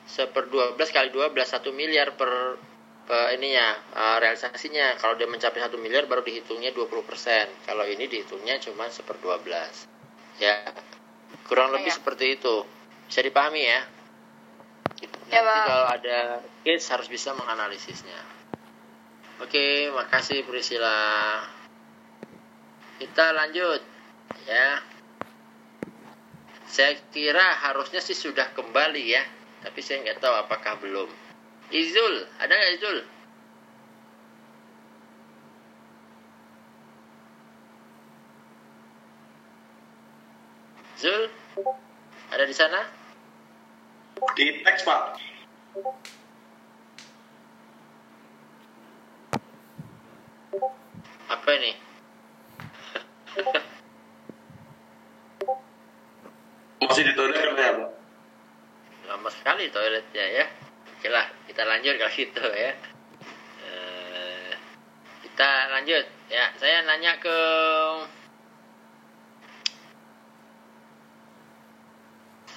seperdua 0.10 0.74
belas 0.74 0.90
kali 0.90 1.14
dua 1.14 1.30
belas 1.30 1.54
satu 1.54 1.70
miliar 1.70 2.18
per 2.18 2.58
per 3.06 3.38
ininya 3.38 3.78
eh, 3.94 4.18
realisasinya. 4.22 4.98
Kalau 4.98 5.14
dia 5.16 5.30
mencapai 5.30 5.62
satu 5.62 5.78
miliar 5.78 6.10
baru 6.10 6.26
dihitungnya 6.26 6.74
20%. 6.74 7.48
Kalau 7.66 7.86
ini 7.86 8.10
dihitungnya 8.10 8.58
cuma 8.62 8.90
seperdua 8.90 9.38
belas. 9.42 9.86
Ya, 10.42 10.66
kurang 11.48 11.72
lebih 11.72 11.94
Iya. 11.94 11.98
seperti 12.02 12.26
itu. 12.36 12.66
Bisa 13.08 13.22
dipahami 13.22 13.62
ya? 13.64 13.82
Nanti 14.96 15.34
Ya, 15.34 15.42
kalau 15.42 15.88
ada 15.90 16.18
case 16.66 16.88
harus 16.94 17.08
bisa 17.10 17.34
menganalisisnya. 17.34 18.20
Oke, 19.42 19.92
makasih 19.92 20.48
Priscilla. 20.48 21.44
Kita 23.02 23.36
lanjut 23.36 23.82
ya. 24.48 24.80
Saya 26.66 26.96
kira 27.12 27.44
harusnya 27.70 28.00
sih 28.00 28.16
sudah 28.18 28.52
kembali 28.56 29.04
ya, 29.06 29.24
tapi 29.62 29.80
saya 29.84 30.02
nggak 30.02 30.20
tahu 30.24 30.34
apakah 30.34 30.80
belum. 30.80 31.25
Izul, 31.74 32.16
ada 32.38 32.54
nggak 32.54 32.74
Izul? 32.78 32.98
Zul, 40.96 41.24
ada 42.32 42.44
di 42.46 42.56
sana? 42.56 42.80
Di 44.38 44.64
teks, 44.64 44.82
Pak. 44.86 45.02
Apa 51.30 51.50
ini? 51.60 51.72
Masih 56.86 57.04
di 57.04 57.14
toilet 57.18 57.42
ya, 57.42 57.72
Pak? 57.76 57.96
lama 59.06 59.30
sekali 59.30 59.70
toiletnya 59.70 60.26
ya 60.42 60.46
oke 61.06 61.14
lah 61.14 61.30
kita 61.46 61.62
lanjut 61.70 62.02
kalau 62.02 62.14
gitu 62.18 62.46
ya. 62.50 62.74
Eh, 63.62 64.52
kita 65.22 65.50
lanjut. 65.70 66.02
Ya 66.34 66.50
saya 66.58 66.82
nanya 66.82 67.22
ke 67.22 67.38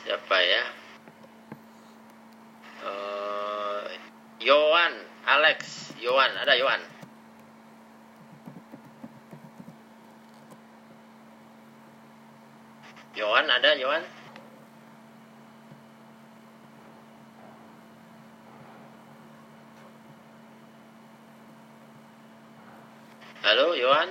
siapa 0.00 0.36
ya? 0.40 0.64
Eh, 2.88 3.84
Yohan 4.48 4.96
Alex. 5.28 5.92
Yohan 6.00 6.32
ada 6.40 6.56
Yohan? 6.56 6.80
Yohan 13.12 13.44
ada 13.44 13.76
Yohan 13.76 14.08
Halo, 23.48 23.67
Yohan. 23.78 24.10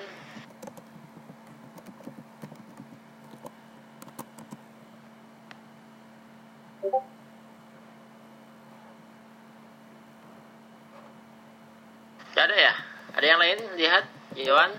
Gak 12.31 12.45
ada 12.47 12.55
ya? 12.55 12.73
Ada 13.17 13.25
yang 13.27 13.39
lain 13.43 13.59
lihat, 13.75 14.05
Yohan? 14.39 14.71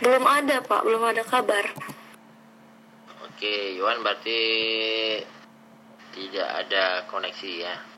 Belum 0.00 0.24
ada, 0.24 0.64
Pak. 0.64 0.80
Belum 0.86 1.04
ada 1.04 1.20
kabar. 1.28 1.76
Oke, 3.28 3.76
Yohan 3.76 4.00
berarti 4.00 4.40
tidak 6.16 6.48
ada 6.64 7.04
koneksi 7.04 7.52
ya 7.68 7.97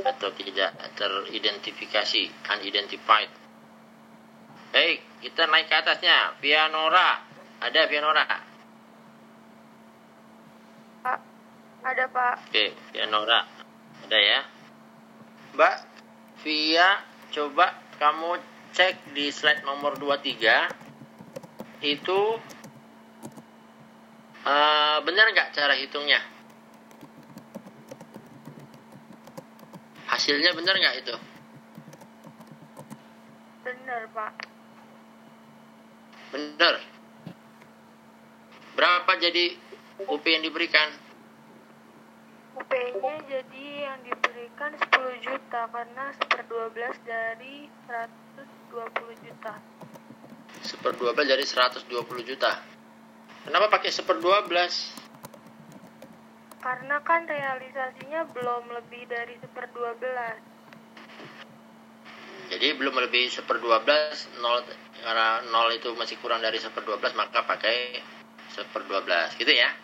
atau 0.00 0.32
tidak 0.32 0.72
teridentifikasi 0.96 2.22
unidentified 2.48 3.42
baik 4.72 5.12
kita 5.22 5.46
naik 5.46 5.70
ke 5.70 5.76
atasnya. 5.78 6.34
Pianora. 6.42 7.22
Ada 7.62 7.86
Pianora? 7.86 8.26
Pak, 11.04 11.18
ada 11.86 12.04
Pak. 12.10 12.34
oke 12.50 12.64
Pianora. 12.90 13.46
Ada 14.08 14.18
ya? 14.18 14.40
Mbak 15.54 15.76
Via 16.42 16.98
coba 17.30 17.78
kamu 18.02 18.34
cek 18.74 19.14
di 19.14 19.30
slide 19.30 19.62
nomor 19.62 19.94
23 19.94 21.86
itu 21.86 22.20
eh, 24.42 24.98
benar 25.06 25.26
nggak 25.30 25.54
cara 25.54 25.78
hitungnya 25.78 26.18
hasilnya 30.22 30.54
benar 30.54 30.78
nggak 30.78 30.96
itu 31.02 31.16
Bener 33.62 34.02
Pak. 34.10 34.32
Bener. 36.34 36.74
Berapa 38.74 39.12
jadi 39.22 39.54
UP 40.06 40.24
yang 40.26 40.42
diberikan? 40.42 40.90
UP-nya 42.58 43.22
jadi 43.30 43.66
yang 43.86 43.98
diberikan 44.02 44.74
10 44.74 45.26
juta 45.26 45.60
karena 45.70 46.10
seper 46.18 46.42
12 46.50 47.06
dari 47.06 47.70
120 47.86 49.26
juta. 49.26 49.54
Seper 50.66 50.92
12 50.98 51.22
dari 51.22 51.44
120 51.46 51.86
juta. 52.26 52.58
Kenapa 53.46 53.70
pakai 53.78 53.94
seper 53.94 54.18
12? 54.18 55.01
Karena 56.62 57.02
kan 57.02 57.26
realisasinya 57.26 58.22
belum 58.30 58.70
lebih 58.70 59.10
dari 59.10 59.34
seper 59.42 59.66
12. 59.74 62.54
Jadi 62.54 62.66
belum 62.78 62.94
lebih 63.02 63.34
seper 63.34 63.58
12, 63.58 64.38
0, 64.38 65.02
karena 65.02 65.42
0 65.42 65.50
itu 65.74 65.90
masih 65.98 66.22
kurang 66.22 66.38
dari 66.38 66.62
seper 66.62 66.86
12, 66.86 67.18
maka 67.18 67.42
pakai 67.42 67.98
seper 68.54 68.86
12. 68.86 69.34
Gitu 69.42 69.50
ya? 69.50 69.74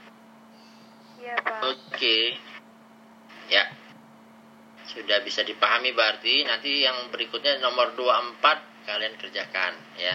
Iya 1.18 1.34
Pak. 1.42 1.66
Oke. 1.66 2.38
Ya. 3.50 3.74
Sudah 4.86 5.18
bisa 5.26 5.42
dipahami 5.42 5.90
berarti 5.90 6.46
nanti 6.46 6.86
yang 6.86 7.10
berikutnya 7.10 7.58
nomor 7.58 7.90
24 7.98 8.38
kalian 8.86 9.18
kerjakan 9.18 9.74
ya. 9.98 10.14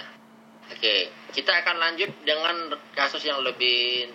Oke, 0.71 1.12
kita 1.36 1.60
akan 1.60 1.76
lanjut 1.76 2.08
dengan 2.23 2.71
kasus 2.95 3.19
yang 3.28 3.43
lebih 3.43 4.08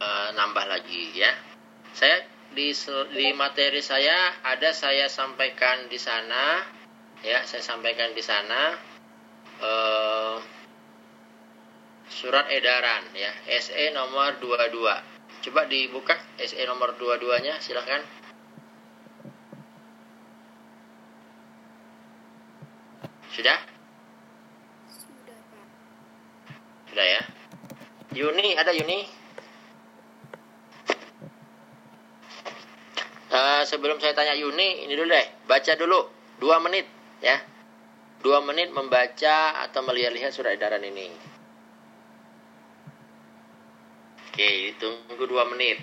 eh, 0.00 0.28
nambah 0.32 0.64
lagi 0.64 1.12
ya. 1.12 1.49
Saya 1.94 2.24
di 2.50 2.74
di 3.14 3.26
materi 3.34 3.78
saya 3.78 4.42
ada 4.42 4.74
saya 4.74 5.06
sampaikan 5.06 5.86
di 5.86 5.98
sana 5.98 6.66
ya, 7.22 7.46
saya 7.46 7.62
sampaikan 7.62 8.10
di 8.16 8.22
sana 8.22 8.74
eh, 9.60 10.36
surat 12.10 12.50
edaran 12.50 13.06
ya, 13.14 13.30
SE 13.62 13.84
nomor 13.94 14.42
22. 14.42 14.74
Coba 15.40 15.64
dibuka 15.70 16.18
SE 16.36 16.60
nomor 16.68 16.98
22-nya, 16.98 17.56
silahkan. 17.62 18.02
Sudah? 23.30 23.58
Sudah, 24.90 25.38
Pak. 25.38 25.64
Sudah 26.92 27.06
ya. 27.06 27.22
Yuni, 28.12 28.58
ada 28.58 28.74
Yuni? 28.74 29.19
Eh, 33.30 33.62
sebelum 33.62 34.02
saya 34.02 34.10
tanya 34.10 34.34
Yuni, 34.34 34.82
ini 34.82 34.98
dulu 34.98 35.14
deh. 35.14 35.26
Baca 35.46 35.72
dulu. 35.78 36.02
Dua 36.42 36.58
menit, 36.58 36.82
ya. 37.22 37.38
Dua 38.26 38.42
menit 38.42 38.74
membaca 38.74 39.62
atau 39.62 39.80
melihat-lihat 39.86 40.34
surat 40.34 40.58
edaran 40.58 40.82
ini. 40.82 41.06
Oke, 44.30 44.74
tunggu 44.82 45.24
dua 45.30 45.46
menit. 45.46 45.78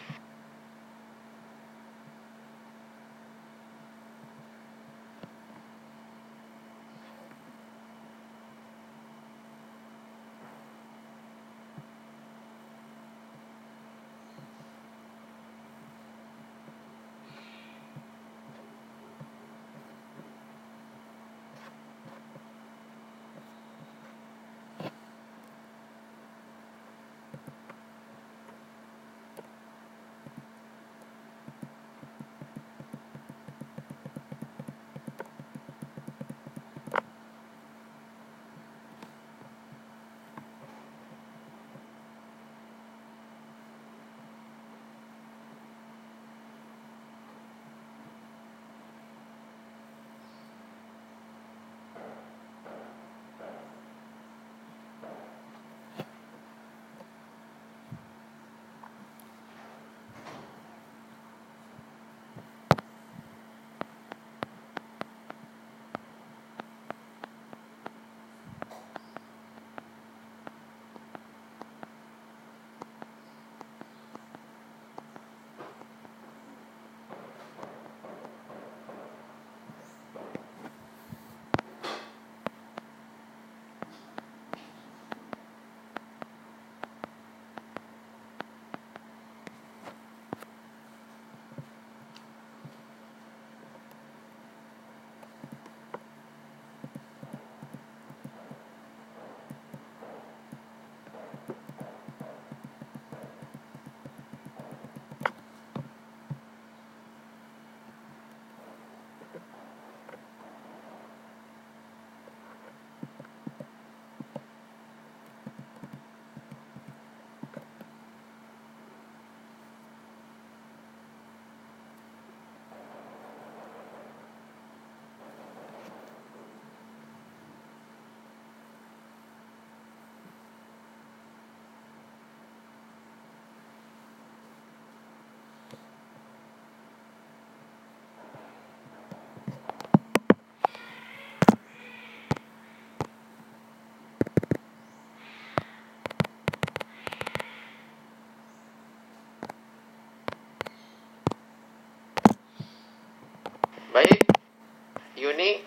Yuni? 155.17 155.65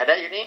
Ada 0.00 0.16
Yuni? 0.16 0.42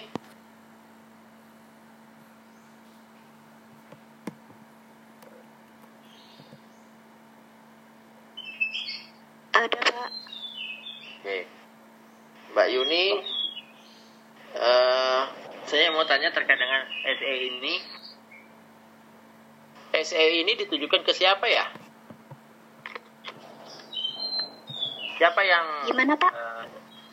Ada 9.54 9.78
Pak. 9.78 10.10
Oke. 11.22 11.46
Mbak 12.50 12.68
Yuni, 12.74 13.04
eh 14.58 15.22
saya 15.70 15.94
mau 15.94 16.02
tanya 16.02 16.34
terkait 16.34 16.58
dengan 16.58 16.82
SE 17.06 17.34
ini. 17.38 17.74
SE 19.94 20.24
ini 20.42 20.58
ditujukan 20.58 21.06
ke 21.06 21.14
siapa 21.14 21.46
ya? 21.46 21.70
Siapa 25.22 25.40
yang 25.46 25.86
Gimana 25.86 26.18
Pak? 26.18 26.33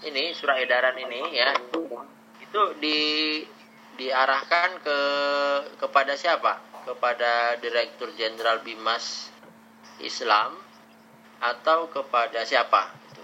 Ini 0.01 0.33
surat 0.33 0.57
edaran 0.57 0.97
ini 0.97 1.21
ya? 1.37 1.53
Itu 2.41 2.61
di 2.81 2.99
diarahkan 4.01 4.81
ke 4.81 4.99
kepada 5.77 6.17
siapa? 6.17 6.57
Kepada 6.81 7.61
Direktur 7.61 8.09
Jenderal 8.17 8.65
Bimas 8.65 9.29
Islam 10.01 10.57
atau 11.37 11.85
kepada 11.93 12.41
siapa? 12.41 12.89
Gitu. 13.05 13.21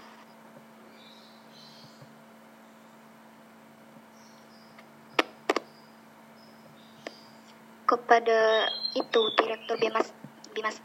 Kepada 7.90 8.70
itu 8.94 9.22
Direktur 9.34 9.76
Bimas 9.82 10.14
Bimas 10.54 10.78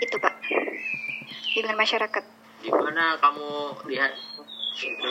itu 0.00 0.16
Pak. 0.16 0.34
Bimbingan 1.52 1.78
masyarakat. 1.78 2.24
Di 2.64 2.72
mana 2.72 3.20
kamu 3.20 3.76
lihat 3.92 4.33
itu? 4.74 5.10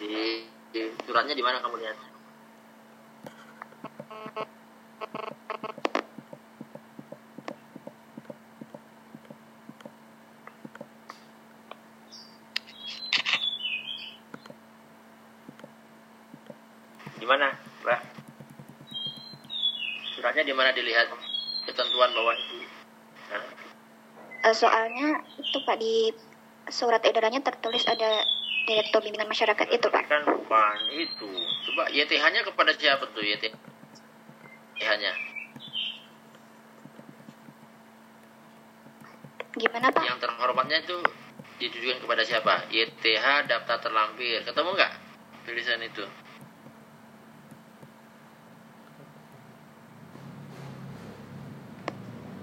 Di, 0.00 0.14
suratnya 1.04 1.36
di 1.36 1.44
mana 1.44 1.60
kamu 1.60 1.76
lihat? 1.76 1.96
Di 17.20 17.26
mana, 17.28 17.52
Mbak? 17.84 18.00
Suratnya 20.16 20.44
di 20.48 20.54
mana 20.56 20.72
dilihat 20.72 21.12
ketentuan 21.68 22.12
bahwa 22.16 22.32
itu? 22.36 22.56
Eh, 24.44 24.52
soalnya 24.52 25.24
itu 25.40 25.56
Pak 25.64 25.80
di 25.80 26.12
surat 26.74 26.98
edarannya 27.06 27.38
tertulis 27.38 27.86
ada 27.86 28.26
Direktur 28.66 29.04
Bimbingan 29.04 29.30
Masyarakat 29.30 29.68
itu 29.70 29.86
Pak. 29.86 30.02
kan 30.10 30.24
bukan 30.26 30.78
itu. 30.90 31.30
Coba 31.70 31.86
YTH-nya 31.92 32.42
kepada 32.42 32.72
siapa 32.74 33.04
tuh 33.14 33.22
YTH-nya. 33.22 35.12
Gimana 39.54 39.86
Pak? 39.94 40.02
yang 40.02 40.18
terhormatnya 40.18 40.82
itu 40.82 40.98
ditujukan 41.62 42.02
kepada 42.02 42.26
siapa? 42.26 42.66
YTH 42.72 43.46
daftar 43.46 43.78
terlampir. 43.78 44.42
Ketemu 44.42 44.70
nggak 44.74 44.92
tulisan 45.46 45.78
itu? 45.84 46.04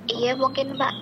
Iya 0.07 0.37
mungkin 0.37 0.77
Pak. 0.77 0.93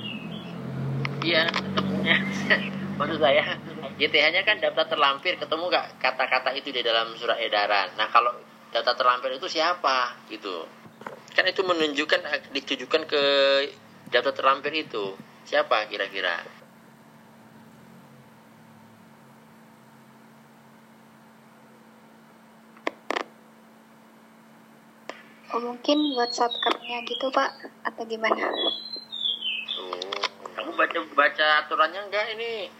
iya 1.19 1.51
ketemunya 1.51 2.15
maksud 2.99 3.23
saya 3.23 3.55
YTH-nya 3.95 4.43
kan 4.43 4.59
daftar 4.59 4.91
terlampir 4.91 5.39
ketemu 5.39 5.71
nggak 5.71 6.03
kata-kata 6.03 6.51
itu 6.51 6.75
di 6.75 6.83
dalam 6.83 7.15
surat 7.15 7.39
edaran? 7.39 7.95
Nah 7.95 8.11
kalau 8.11 8.35
daftar 8.75 8.95
terlampir 8.99 9.39
itu 9.39 9.47
siapa? 9.47 10.19
Gitu. 10.27 10.67
Kan 11.31 11.47
itu 11.47 11.63
menunjukkan 11.63 12.51
ditujukan 12.51 13.07
ke 13.07 13.23
daftar 14.11 14.35
terlampir 14.35 14.75
itu. 14.75 15.15
Siapa 15.47 15.87
kira-kira? 15.87 16.43
Oh 25.49 25.57
mungkin 25.57 25.97
buat 26.13 26.29
subcardnya 26.29 27.01
gitu 27.09 27.25
Pak 27.33 27.49
atau 27.81 28.03
gimana? 28.05 28.47
Tuh, 29.73 30.13
kamu 30.53 30.71
baca 30.77 30.99
baca 31.17 31.47
aturannya 31.65 32.05
enggak 32.05 32.37
ini? 32.37 32.78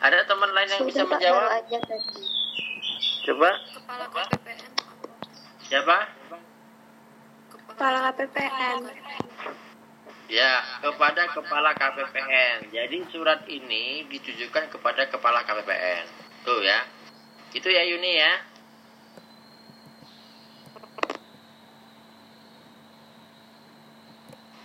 Ada 0.00 0.24
teman 0.24 0.50
lain 0.50 0.68
yang 0.70 0.84
bisa 0.84 1.04
Sudah, 1.04 1.12
menjawab? 1.12 1.40
baru 1.42 1.48
aja 1.52 1.78
tadi. 1.84 2.24
Coba, 3.20 3.50
Kepala 3.70 4.06
KPPN. 4.08 4.70
siapa? 5.60 5.96
Kepala 7.68 7.98
KPPN. 8.08 8.78
Ya, 10.30 10.52
kepada 10.80 11.22
kepala 11.28 11.70
KPPN. 11.74 12.72
Jadi 12.72 12.96
surat 13.10 13.44
ini 13.46 14.08
ditujukan 14.08 14.72
kepada 14.72 15.04
kepala 15.06 15.44
KPPN. 15.44 16.04
Tuh 16.42 16.64
ya. 16.64 16.80
Itu 17.52 17.68
ya 17.68 17.82
Yuni 17.84 18.12
ya. 18.16 18.32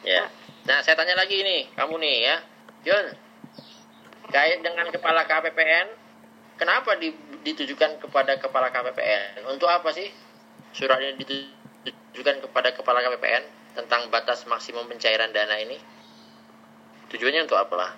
Ya. 0.05 0.29
Nah, 0.65 0.81
saya 0.81 0.93
tanya 0.97 1.17
lagi 1.17 1.41
nih, 1.41 1.73
kamu 1.73 1.97
nih 1.97 2.15
ya. 2.23 2.36
Jun, 2.86 3.05
kait 4.36 4.59
dengan 4.59 4.91
kepala 4.91 5.23
KPPN, 5.23 5.88
kenapa 6.59 6.99
di- 6.99 7.15
ditujukan 7.47 8.03
kepada 8.03 8.36
kepala 8.36 8.67
KPPN? 8.67 9.47
Untuk 9.47 9.71
apa 9.71 9.95
sih 9.95 10.11
surat 10.75 10.99
ini 10.99 11.15
ditujukan 11.15 12.43
kepada 12.43 12.75
kepala 12.75 12.99
KPPN 12.99 13.43
tentang 13.79 14.11
batas 14.11 14.43
maksimum 14.43 14.91
pencairan 14.91 15.31
dana 15.31 15.55
ini? 15.55 15.79
Tujuannya 17.15 17.47
untuk 17.47 17.55
apa 17.55 17.75
lah? 17.79 17.91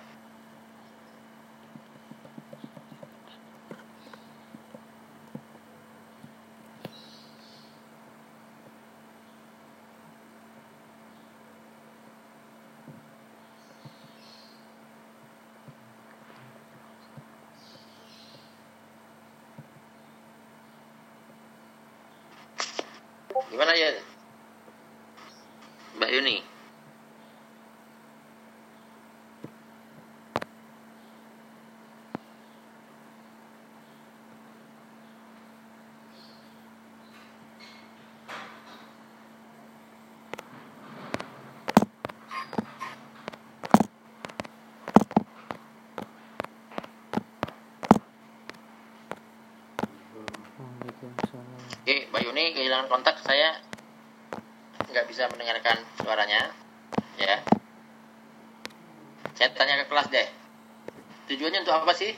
Gimana 23.58 23.74
ya? 23.74 23.90
Mbak 25.98 26.10
Yuni? 26.14 26.36
Yuni 52.22 52.54
kehilangan 52.54 52.90
kontak 52.90 53.18
saya 53.22 53.60
nggak 54.88 55.06
bisa 55.06 55.28
mendengarkan 55.30 55.84
suaranya. 56.00 56.50
Ya. 57.18 57.42
Saya 59.34 59.54
tanya 59.54 59.82
ke 59.82 59.86
kelas 59.90 60.08
deh. 60.10 60.28
Tujuannya 61.28 61.62
untuk 61.62 61.76
apa 61.76 61.92
sih 61.92 62.16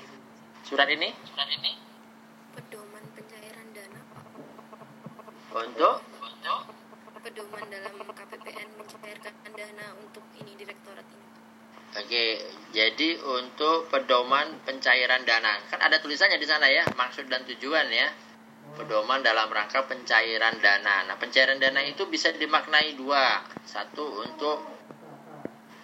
surat 0.63 0.87
ini? 0.87 1.11
Surat 1.27 1.51
ini 1.51 1.73
Pedoman 2.55 3.05
pencairan 3.11 3.67
dana 3.75 4.01
untuk 5.51 5.99
untuk 6.23 6.63
Pedoman 7.21 7.67
dalam 7.69 7.95
KPPN 8.01 8.69
mencairkan 8.81 9.35
dana 9.53 9.87
untuk 10.01 10.25
ini 10.41 10.57
direktorat 10.57 11.05
ini. 11.05 11.27
Oke, 11.91 12.27
jadi 12.71 13.19
untuk 13.19 13.91
pedoman 13.91 14.63
pencairan 14.63 15.27
dana 15.27 15.59
kan 15.69 15.83
ada 15.83 15.99
tulisannya 15.99 16.39
di 16.39 16.47
sana 16.47 16.71
ya, 16.71 16.87
maksud 16.95 17.27
dan 17.27 17.43
tujuan 17.45 17.91
ya. 17.91 18.09
Pedoman 18.81 19.20
dalam 19.20 19.53
rangka 19.53 19.85
pencairan 19.85 20.57
dana. 20.57 21.05
Nah, 21.05 21.16
pencairan 21.20 21.61
dana 21.61 21.85
itu 21.85 22.09
bisa 22.09 22.33
dimaknai 22.33 22.97
dua. 22.97 23.45
Satu 23.68 24.24
untuk 24.24 24.64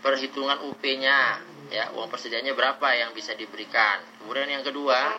perhitungan 0.00 0.64
UP-nya, 0.64 1.36
ya, 1.68 1.92
uang 1.92 2.08
persediaannya 2.08 2.56
berapa 2.56 2.88
yang 2.96 3.12
bisa 3.12 3.36
diberikan. 3.36 4.00
Kemudian 4.24 4.48
yang 4.48 4.64
kedua, 4.64 5.12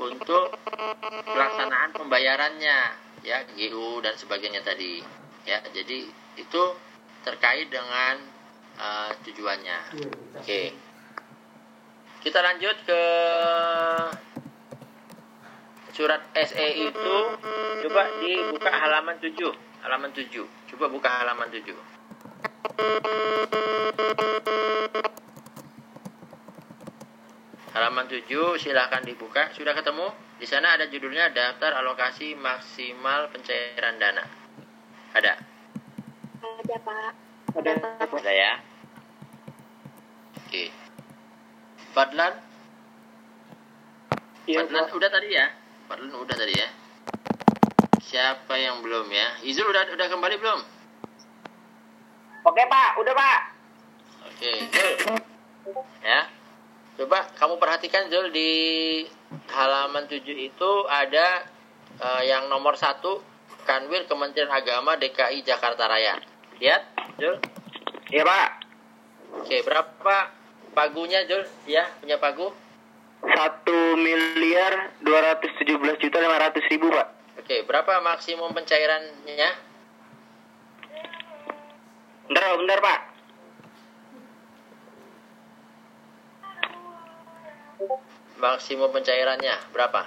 untuk 0.00 0.56
pelaksanaan 1.28 1.92
pembayarannya, 1.92 2.78
ya, 3.20 3.44
GU 3.60 4.00
dan 4.00 4.16
sebagainya 4.16 4.64
tadi. 4.64 5.04
Ya, 5.44 5.60
jadi 5.68 6.08
itu 6.40 6.62
terkait 7.28 7.68
dengan 7.68 8.24
uh, 8.80 9.12
tujuannya. 9.20 9.78
Oke. 10.40 10.72
kita 12.22 12.38
lanjut 12.38 12.78
ke 12.86 13.02
surat 15.92 16.24
SE 16.32 16.68
itu 16.72 17.16
coba 17.84 18.02
dibuka 18.24 18.72
halaman 18.72 19.16
7 19.20 19.36
halaman 19.84 20.10
7 20.16 20.32
coba 20.72 20.86
buka 20.88 21.08
halaman 21.20 21.52
7 21.52 21.68
halaman 27.72 28.08
7 28.08 28.24
silahkan 28.60 29.04
dibuka. 29.04 29.52
Sudah 29.52 29.76
ketemu? 29.76 30.08
Di 30.40 30.46
sana 30.48 30.76
ada 30.76 30.88
judulnya 30.88 31.28
daftar 31.32 31.76
alokasi 31.80 32.36
maksimal 32.36 33.28
pencairan 33.32 34.00
dana. 34.00 34.24
Ada? 35.12 35.34
Ada 36.40 36.76
Pak. 36.80 37.12
Ada. 37.60 37.72
Ada 38.08 38.32
ya? 38.32 38.52
Oke. 40.40 40.72
Fadlan? 41.92 42.32
Iya, 44.48 44.64
Fadlan 44.64 44.84
Pak. 44.88 44.96
udah 44.96 45.10
tadi 45.12 45.28
ya 45.36 45.61
Fadlan 45.92 46.08
udah 46.24 46.36
tadi 46.40 46.56
ya 46.56 46.68
siapa 48.00 48.56
yang 48.56 48.80
belum 48.80 49.12
ya 49.12 49.44
Izul 49.44 49.68
udah 49.68 49.92
udah 49.92 50.08
kembali 50.08 50.40
belum 50.40 50.60
Oke 52.42 52.64
Pak, 52.66 52.98
udah 52.98 53.14
Pak. 53.14 53.40
Oke, 54.26 54.50
Zul. 54.74 54.92
Ya. 56.02 56.26
Coba 56.98 57.30
kamu 57.38 57.54
perhatikan 57.62 58.10
Zul 58.10 58.34
di 58.34 58.50
halaman 59.54 60.10
7 60.10 60.26
itu 60.26 60.70
ada 60.90 61.46
eh, 62.02 62.22
yang 62.26 62.50
nomor 62.50 62.74
satu 62.74 63.22
Kanwil 63.62 64.10
Kementerian 64.10 64.50
Agama 64.50 64.98
DKI 64.98 65.46
Jakarta 65.46 65.86
Raya. 65.86 66.18
Lihat, 66.58 66.82
Zul. 67.22 67.38
Iya 68.10 68.26
Pak. 68.26 68.48
Oke, 69.38 69.62
berapa 69.62 70.16
pagunya 70.74 71.22
Zul? 71.30 71.46
Ya, 71.70 71.86
punya 72.02 72.18
pagu. 72.18 72.50
Satu 73.22 73.78
miliar 73.94 74.98
dua 74.98 75.18
ratus 75.22 75.54
tujuh 75.62 75.78
belas 75.78 75.94
juta 76.02 76.18
lima 76.18 76.42
ratus 76.42 76.66
ribu 76.66 76.90
Pak. 76.90 77.08
Oke, 77.38 77.62
berapa 77.62 78.02
maksimum 78.02 78.50
pencairannya? 78.50 79.50
Bentar, 82.26 82.58
bentar 82.58 82.78
Pak. 82.82 83.00
Maksimum 88.42 88.90
pencairannya 88.90 89.54
berapa? 89.70 90.02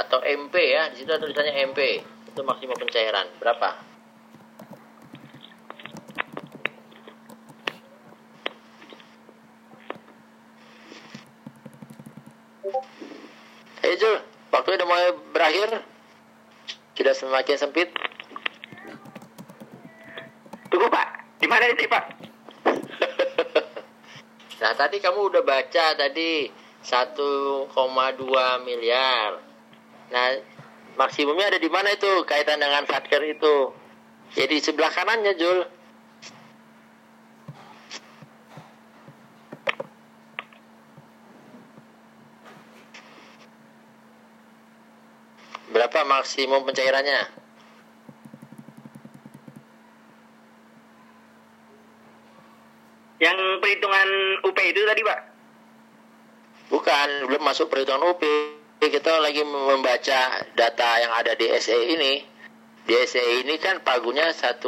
Atau 0.00 0.24
MP 0.24 0.54
ya, 0.58 0.88
di 0.90 1.04
situ 1.04 1.12
ada 1.12 1.20
tulisannya 1.20 1.54
MP. 1.70 2.00
Itu 2.32 2.40
maksimum 2.40 2.74
pencairan. 2.80 3.28
Berapa? 3.36 3.94
Hei 13.84 14.00
Jul, 14.00 14.16
waktunya 14.74 14.82
udah 14.82 14.88
mulai 14.90 15.08
berakhir. 15.30 15.70
Sudah 16.98 17.14
semakin 17.14 17.56
sempit. 17.58 17.88
Tunggu 20.70 20.90
Pak. 20.90 21.08
Di 21.38 21.46
mana 21.46 21.64
ini 21.70 21.86
Pak? 21.86 22.04
Nah 24.54 24.72
tadi 24.80 24.96
kamu 24.96 25.28
udah 25.28 25.42
baca 25.44 25.92
tadi 25.92 26.48
1,2 26.80 27.68
miliar. 28.64 29.36
Nah 30.08 30.26
maksimumnya 30.96 31.52
ada 31.52 31.60
di 31.60 31.68
mana 31.68 31.92
itu 31.92 32.24
kaitan 32.24 32.64
dengan 32.64 32.88
satker 32.88 33.20
itu? 33.28 33.76
Jadi 34.32 34.56
sebelah 34.64 34.88
kanannya 34.88 35.36
Jul. 35.36 35.68
Berapa 45.74 46.03
maksimum 46.14 46.62
pencairannya? 46.62 47.26
Yang 53.18 53.38
perhitungan 53.62 54.08
UP 54.46 54.58
itu 54.58 54.80
tadi 54.84 55.02
Pak. 55.02 55.20
Bukan, 56.70 57.08
belum 57.30 57.42
masuk 57.42 57.70
perhitungan 57.70 58.14
UP. 58.14 58.22
Kita 58.84 59.16
lagi 59.22 59.40
membaca 59.40 60.44
data 60.52 60.90
yang 61.00 61.12
ada 61.16 61.32
di 61.32 61.48
SE 61.56 61.72
ini. 61.72 62.20
Di 62.84 62.94
SE 63.08 63.22
ini 63.40 63.56
kan 63.56 63.80
pagunya 63.80 64.28
1,2 64.28 64.60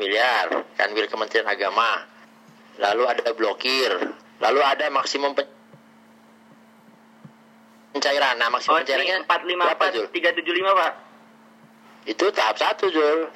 miliar, 0.00 0.48
kan 0.72 0.88
milik 0.96 1.12
Kementerian 1.12 1.44
Agama. 1.44 2.08
Lalu 2.80 3.04
ada 3.12 3.28
blokir, 3.36 3.92
lalu 4.40 4.60
ada 4.64 4.88
maksimum 4.88 5.36
pen- 5.36 5.57
pencairan. 7.92 8.34
Nah, 8.38 8.48
Oh, 8.48 8.52
maksimum 8.56 8.76
ini 8.76 8.82
pencairannya 8.84 9.16
empat 9.24 9.40
lima 9.44 9.64
berapa, 9.68 9.84
empat 9.84 9.94
Jul? 9.94 10.06
tiga 10.14 10.30
tujuh 10.34 10.54
lima 10.54 10.70
Pak. 10.74 10.92
Itu 12.08 12.24
tahap 12.32 12.56
satu, 12.56 12.88
Jul. 12.88 13.28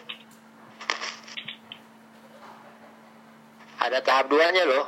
Ada 3.83 3.99
tahap 4.01 4.31
duanya 4.31 4.63
loh. 4.63 4.87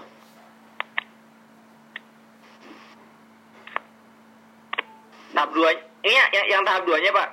Tahap 5.34 5.50
dua. 5.50 5.74
Ini 6.06 6.14
ya, 6.14 6.24
yang, 6.30 6.46
yang 6.46 6.62
tahap 6.62 6.86
duanya 6.86 7.10
Pak. 7.10 7.28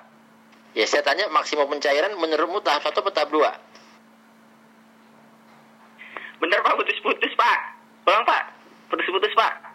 Ya, 0.74 0.86
saya 0.88 1.06
tanya 1.06 1.30
maksimum 1.30 1.70
pencairan 1.70 2.16
menurutmu 2.18 2.64
tahap 2.66 2.82
satu 2.82 3.06
atau 3.06 3.14
tahap 3.14 3.30
dua? 3.30 3.52
Bentar 6.42 6.60
Pak, 6.66 6.74
putus-putus 6.82 7.34
Pak. 7.38 7.58
Ulang 8.10 8.26
Pak. 8.26 8.44
Putus-putus 8.90 9.32
Pak. 9.38 9.71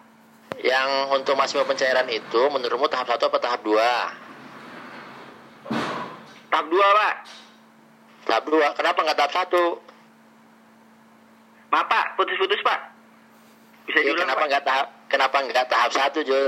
Yang 0.64 0.88
untuk 1.12 1.34
maksimum 1.36 1.68
pencairan 1.68 2.08
itu 2.08 2.40
menurutmu 2.48 2.88
tahap 2.88 3.12
satu 3.12 3.28
atau 3.28 3.40
tahap 3.40 3.60
dua? 3.60 3.90
Tahap 6.48 6.66
dua 6.72 6.86
Pak. 6.88 7.14
Tahap 8.24 8.44
dua. 8.48 8.66
Kenapa 8.72 8.98
nggak 9.04 9.18
tahap 9.20 9.32
satu? 9.44 9.64
Maaf 11.68 11.86
Pak, 11.90 12.06
putus-putus 12.16 12.62
Pak. 12.64 12.80
Bisa 13.86 14.00
Ya, 14.02 14.10
diulang 14.10 14.26
kenapa 14.26 14.42
nggak 14.48 14.64
tahap 14.64 14.86
kenapa 15.06 15.36
nggak 15.46 15.66
tahap 15.68 15.90
satu 15.92 16.18
Jul? 16.24 16.46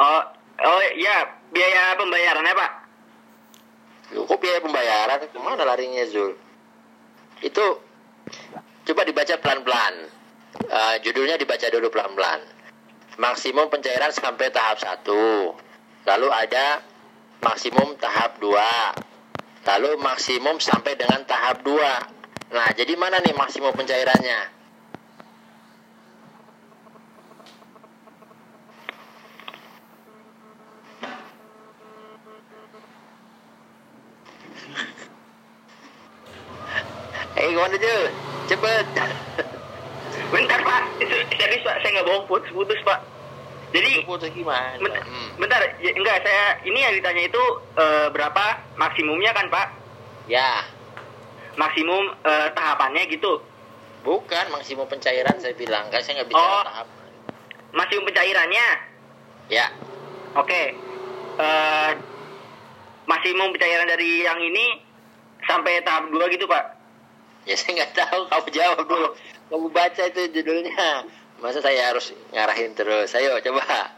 Oh, 0.00 0.22
oh 0.64 0.80
iya, 0.96 1.28
biaya 1.52 1.96
pembayarannya 1.96 2.54
Pak. 2.56 2.72
Loh, 4.16 4.26
Kok 4.26 4.38
biaya 4.42 4.58
pembayaran 4.58 5.30
ke 5.30 5.38
mana 5.38 5.62
larinya 5.62 6.02
Zul? 6.10 6.34
Itu 7.40 7.64
coba 8.84 9.02
dibaca 9.06 9.34
pelan-pelan. 9.38 9.94
Eh, 10.60 10.94
judulnya 11.06 11.38
dibaca 11.38 11.66
dulu 11.70 11.88
pelan-pelan. 11.88 12.40
Maksimum 13.20 13.68
pencairan 13.68 14.08
sampai 14.16 14.48
tahap 14.48 14.80
satu. 14.80 15.52
Lalu 16.08 16.28
ada 16.32 16.80
maksimum 17.44 17.92
tahap 18.00 18.40
dua. 18.40 18.96
Lalu 19.68 20.00
maksimum 20.00 20.56
sampai 20.56 20.96
dengan 20.96 21.20
tahap 21.28 21.60
dua. 21.60 22.00
Nah, 22.48 22.72
jadi 22.72 22.96
mana 22.96 23.20
nih 23.20 23.36
maksimum 23.36 23.76
pencairannya? 23.76 24.56
Eh, 37.36 37.46
gimana 37.52 37.76
Jul? 37.76 38.04
Cepet. 38.48 38.86
Bentar 40.30 40.60
Pak, 40.60 40.82
itu 40.98 41.14
serius 41.32 41.62
Pak, 41.62 41.76
saya 41.82 41.90
nggak 41.92 42.06
bohong 42.06 42.24
putus-putus 42.26 42.78
Pak. 42.82 43.00
Jadi, 43.70 44.02
Putus 44.02 44.30
gimana? 44.30 44.74
bentar, 44.76 44.98
Hmm. 45.00 45.30
bentar 45.38 45.62
ya, 45.78 45.94
enggak 45.94 46.26
saya 46.26 46.58
ini 46.64 46.78
yang 46.80 46.90
ditanya 46.92 47.22
itu 47.24 47.42
eh, 47.76 48.06
berapa 48.10 48.44
maksimumnya 48.74 49.30
kan 49.30 49.46
Pak? 49.46 49.66
Ya, 50.26 50.66
Maksimum 51.54 52.14
eh, 52.20 52.48
tahapannya 52.50 53.06
gitu. 53.08 53.42
bukan 54.00 54.48
maksimum 54.48 54.88
pencairan 54.88 55.36
saya 55.36 55.52
bilang. 55.52 55.84
Kan 55.86 56.00
saya 56.00 56.18
nggak 56.18 56.32
bicara 56.32 56.48
Oh. 56.48 56.64
tahap. 56.64 56.86
Maksimum 57.70 58.04
pencairannya. 58.06 58.66
Ya, 59.46 59.66
Oke. 60.32 60.72
Eh 61.36 61.90
maksimum 63.04 63.50
pencairan 63.50 63.86
dari 63.86 64.24
yang 64.24 64.40
ini 64.40 64.78
sampai 65.44 65.82
tahap 65.82 66.08
2 66.08 66.26
gitu 66.28 66.46
Pak. 66.46 66.64
ya 67.44 67.54
saya 67.54 67.72
nggak 67.76 67.92
tahu. 67.94 68.20
Kamu 68.26 68.48
jawab 68.50 68.78
dulu. 68.84 69.08
Kamu 69.50 69.66
baca 69.74 70.02
itu 70.06 70.30
judulnya. 70.30 71.10
Masa 71.42 71.58
saya 71.58 71.90
harus 71.90 72.14
ngarahin 72.30 72.70
terus? 72.78 73.10
Ayo 73.18 73.34
coba. 73.42 73.90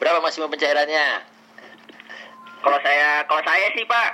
Berapa 0.00 0.24
maksimum 0.24 0.48
pencairannya? 0.48 1.20
Kalau 2.64 2.78
saya 2.80 3.28
kalau 3.28 3.42
saya 3.44 3.66
sih 3.76 3.84
Pak 3.84 4.08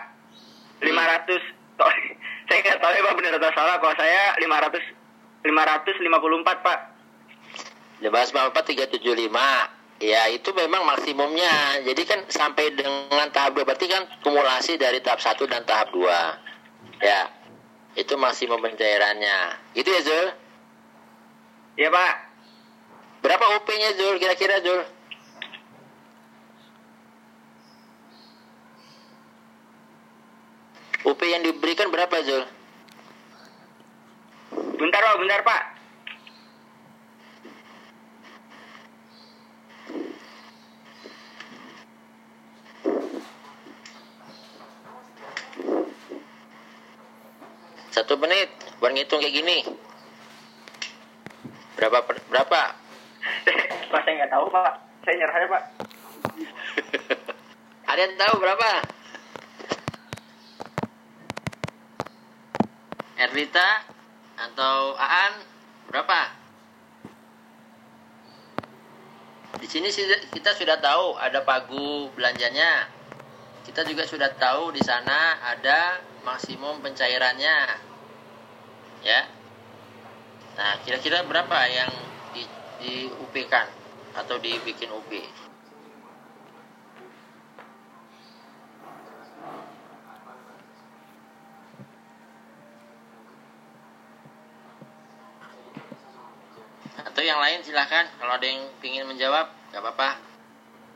500 0.82 1.38
Kok- 1.78 1.94
saya 2.50 2.58
nggak 2.66 2.78
tahu 2.82 2.92
ya 2.92 3.02
Pak 3.06 3.14
benar 3.22 3.32
atau 3.38 3.52
salah. 3.54 3.76
Kalau 3.78 3.94
saya 3.94 4.34
500 4.42 4.82
554 5.46 6.66
Pak. 6.66 6.78
375. 8.66 8.98
Ya 10.00 10.22
itu 10.32 10.50
memang 10.56 10.82
maksimumnya. 10.88 11.84
Jadi 11.86 12.02
kan 12.08 12.24
sampai 12.32 12.74
dengan 12.74 13.30
tahap 13.30 13.54
2 13.54 13.62
berarti 13.62 13.86
kan 13.86 14.08
kumulasi 14.24 14.74
dari 14.80 14.98
tahap 15.04 15.22
1 15.22 15.38
dan 15.46 15.62
tahap 15.68 15.94
2. 15.94 16.02
Ya. 17.04 17.30
Itu 17.94 18.16
maksimum 18.16 18.58
pencairannya. 18.58 19.60
Gitu 19.76 19.88
ya 19.92 20.00
Zul? 20.00 20.26
Ya 21.80 21.88
Pak. 21.88 22.14
Berapa 23.24 23.56
UP-nya 23.56 23.96
Zul 23.96 24.20
kira-kira 24.20 24.60
Zul? 24.60 24.84
UP 31.08 31.20
yang 31.24 31.40
diberikan 31.40 31.88
berapa 31.88 32.20
Zul? 32.20 32.44
Bentar 34.76 35.00
pak, 35.00 35.16
bentar 35.24 35.40
pak. 35.40 35.62
Satu 47.88 48.20
menit 48.20 48.52
buat 48.84 48.92
ngitung 48.92 49.24
kayak 49.24 49.32
gini. 49.32 49.58
Berapa 51.80 52.04
per- 52.04 52.24
berapa? 52.28 52.62
pak 53.90 54.00
saya 54.04 54.12
nggak 54.20 54.32
tahu 54.36 54.44
pak. 54.52 54.72
Saya 55.00 55.14
nyerah 55.16 55.36
aja 55.40 55.46
pak. 55.48 55.64
Ada 57.90 58.00
yang 58.04 58.16
tahu 58.20 58.34
berapa? 58.36 58.70
Erlita 63.16 63.68
atau 64.36 64.92
Aan 65.00 65.34
berapa? 65.88 66.20
Di 69.60 69.68
sini 69.68 69.88
kita 70.36 70.56
sudah 70.56 70.80
tahu 70.80 71.16
ada 71.16 71.44
pagu 71.44 72.08
belanjanya. 72.16 72.88
Kita 73.64 73.84
juga 73.84 74.08
sudah 74.08 74.32
tahu 74.36 74.72
di 74.72 74.80
sana 74.80 75.36
ada 75.44 76.00
maksimum 76.24 76.80
pencairannya. 76.80 77.58
Ya. 79.04 79.39
Nah, 80.58 80.74
kira-kira 80.82 81.22
berapa 81.22 81.58
yang 81.70 81.92
di, 82.34 82.42
di 82.82 82.92
UP-kan 83.06 83.70
atau 84.18 84.34
dibikin 84.42 84.90
UP? 84.90 85.10
Atau 97.00 97.22
yang 97.22 97.38
lain 97.38 97.62
silahkan 97.62 98.10
kalau 98.18 98.34
ada 98.34 98.46
yang 98.46 98.66
ingin 98.82 99.06
menjawab 99.06 99.46
nggak 99.70 99.82
apa-apa. 99.82 100.10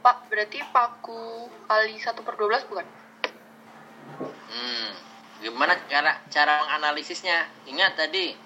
Pak, 0.05 0.29
berarti 0.29 0.61
paku 0.69 1.49
kali 1.65 1.97
1 1.97 2.27
per 2.27 2.35
12 2.37 2.69
bukan? 2.69 2.87
Hmm, 4.53 4.89
gimana 5.41 5.79
cara 5.89 6.21
cara 6.29 6.61
menganalisisnya? 6.67 7.49
Ingat 7.65 7.97
tadi 7.97 8.43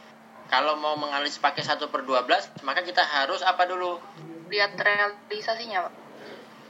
kalau 0.49 0.81
mau 0.81 0.97
menganalisis 0.97 1.41
pakai 1.41 1.61
1 1.61 1.77
per 1.93 2.03
12 2.09 2.65
maka 2.65 2.81
kita 2.81 3.05
harus 3.05 3.45
apa 3.45 3.69
dulu? 3.69 4.01
Lihat 4.49 4.81
realisasinya, 4.81 5.85
Pak. 5.85 5.95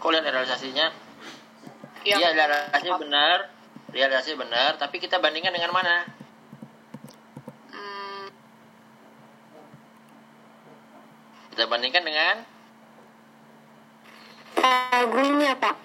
Kok 0.02 0.10
lihat 0.10 0.26
realisasinya? 0.26 0.86
Iya. 2.02 2.16
Iya, 2.18 2.28
realisasinya 2.34 2.98
benar. 2.98 3.38
Realisasinya 3.94 4.38
benar, 4.44 4.70
tapi 4.76 4.98
kita 4.98 5.22
bandingkan 5.22 5.54
dengan 5.54 5.72
mana? 5.72 6.04
Hmm, 7.72 8.26
Kita 11.54 11.64
bandingkan 11.70 12.04
dengan 12.04 12.36
Pagunya, 14.58 15.54
Pak. 15.54 15.76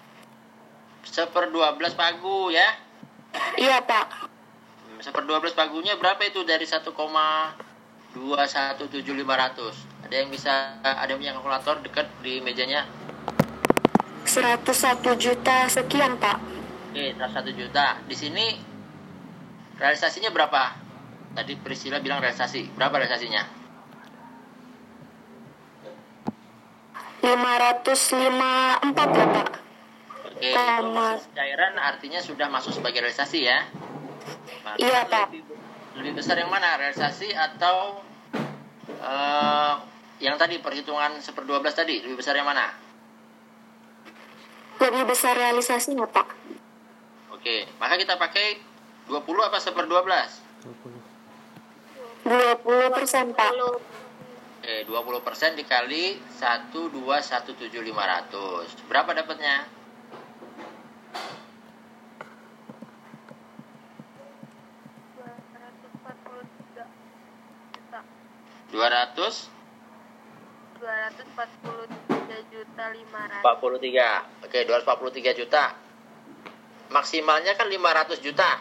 1 1.05 1.29
per 1.29 1.53
12 1.53 1.93
pagu 1.93 2.49
ya. 2.49 2.73
Iya, 3.53 3.85
Pak. 3.85 4.05
Hmm, 4.89 4.97
1 4.97 5.13
per 5.13 5.23
12 5.29 5.53
pagunya 5.53 5.93
berapa 5.93 6.25
itu 6.25 6.41
dari 6.41 6.65
1,217.500? 8.13 10.05
Ada 10.05 10.15
yang 10.21 10.29
bisa 10.29 10.77
ada 10.81 11.09
yang 11.09 11.19
punya 11.19 11.33
kalkulator 11.33 11.81
dekat 11.81 12.07
di 12.21 12.37
mejanya? 12.39 12.85
101 14.25 15.17
juta 15.17 15.67
sekian, 15.67 16.15
Pak. 16.21 16.37
Oke, 16.93 17.17
101 17.17 17.53
juta. 17.57 17.97
Di 18.05 18.15
sini 18.15 18.55
realisasinya 19.81 20.29
berapa? 20.29 20.77
Tadi 21.33 21.57
Priscilla 21.57 21.97
bilang 21.97 22.21
realisasi. 22.21 22.69
Berapa 22.77 23.01
realisasinya? 23.01 23.65
554 27.23 29.15
ya, 29.15 29.25
Pak. 29.31 29.47
Oke, 30.27 30.51
cairan 31.33 31.73
artinya 31.79 32.19
sudah 32.19 32.51
masuk 32.51 32.75
sebagai 32.75 32.99
realisasi 32.99 33.47
ya. 33.47 33.63
Maka 34.63 34.75
Iya, 34.75 35.01
Pak. 35.07 35.31
Lebih, 35.31 35.52
lebih 35.97 36.13
besar 36.17 36.37
yang 36.37 36.49
mana? 36.49 36.77
Realisasi 36.77 37.33
atau 37.33 38.01
eh, 38.85 39.73
yang 40.23 40.39
tadi 40.39 40.59
perhitungan 40.63 41.19
1 41.19 41.35
per 41.35 41.43
12 41.45 41.73
tadi? 41.73 42.01
Lebih 42.01 42.17
besar 42.17 42.35
yang 42.37 42.45
mana? 42.47 42.73
Lebih 44.81 45.05
besar 45.05 45.37
realisasinya, 45.37 46.05
Pak. 46.09 46.27
Oke, 47.35 47.67
maka 47.77 47.97
kita 47.99 48.17
pakai 48.17 48.57
20 49.07 49.43
apa 49.43 49.59
1 49.59 49.73
per 49.75 49.85
12? 49.85 50.41
20 52.23 52.95
persen, 52.95 53.35
Pak. 53.35 53.51
Oke, 54.63 54.87
20% 54.87 55.59
dikali 55.59 56.15
1217500. 56.39 58.87
Berapa 58.87 59.11
dapatnya? 59.11 59.67
Dua 68.83 68.91
ratus 68.91 69.47
243 70.75 72.51
juta 72.51 72.83
500 72.91 73.39
empat 73.39 73.55
puluh 73.63 73.79
tiga. 73.79 74.27
Oke, 74.43 74.67
243 74.67 75.39
juta. 75.39 75.71
Maksimalnya 76.91 77.55
kan 77.55 77.71
500 77.71 78.19
juta. 78.19 78.59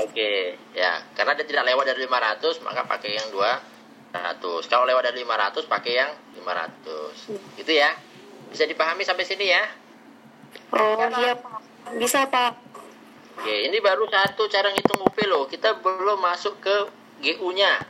Oke, 0.05 0.61
ya. 0.76 1.01
Karena 1.16 1.33
dia 1.33 1.49
tidak 1.49 1.64
lewat 1.64 1.97
dari 1.97 2.05
500, 2.05 2.61
maka 2.61 2.85
pakai 2.85 3.16
yang 3.16 3.33
200. 3.33 4.68
Kalau 4.68 4.85
lewat 4.85 5.09
dari 5.09 5.24
500, 5.24 5.64
pakai 5.64 5.93
yang 5.97 6.12
500. 6.37 7.57
Gitu 7.57 7.72
ya. 7.72 7.97
Bisa 8.53 8.68
dipahami 8.68 9.09
sampai 9.09 9.24
sini 9.24 9.49
ya? 9.49 9.80
Oh, 10.73 11.05
iya, 11.20 11.37
Pak. 11.37 11.61
Bisa, 12.01 12.25
Pak. 12.33 12.73
Oke, 13.43 13.68
ini 13.68 13.83
baru 13.83 14.09
satu 14.09 14.49
cara 14.49 14.73
ngitung 14.73 15.03
UP 15.05 15.18
loh. 15.29 15.45
Kita 15.45 15.77
belum 15.85 16.20
masuk 16.20 16.62
ke 16.64 16.77
GU-nya. 17.20 17.81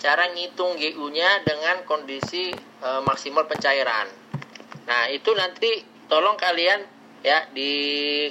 Cara 0.00 0.32
ngitung 0.32 0.76
GU-nya 0.80 1.44
dengan 1.44 1.84
kondisi 1.84 2.54
e, 2.54 2.88
maksimal 3.04 3.44
pencairan. 3.44 4.08
Nah, 4.88 5.10
itu 5.12 5.34
nanti 5.36 5.82
tolong 6.08 6.36
kalian 6.36 6.84
ya 7.24 7.48
di 7.56 7.72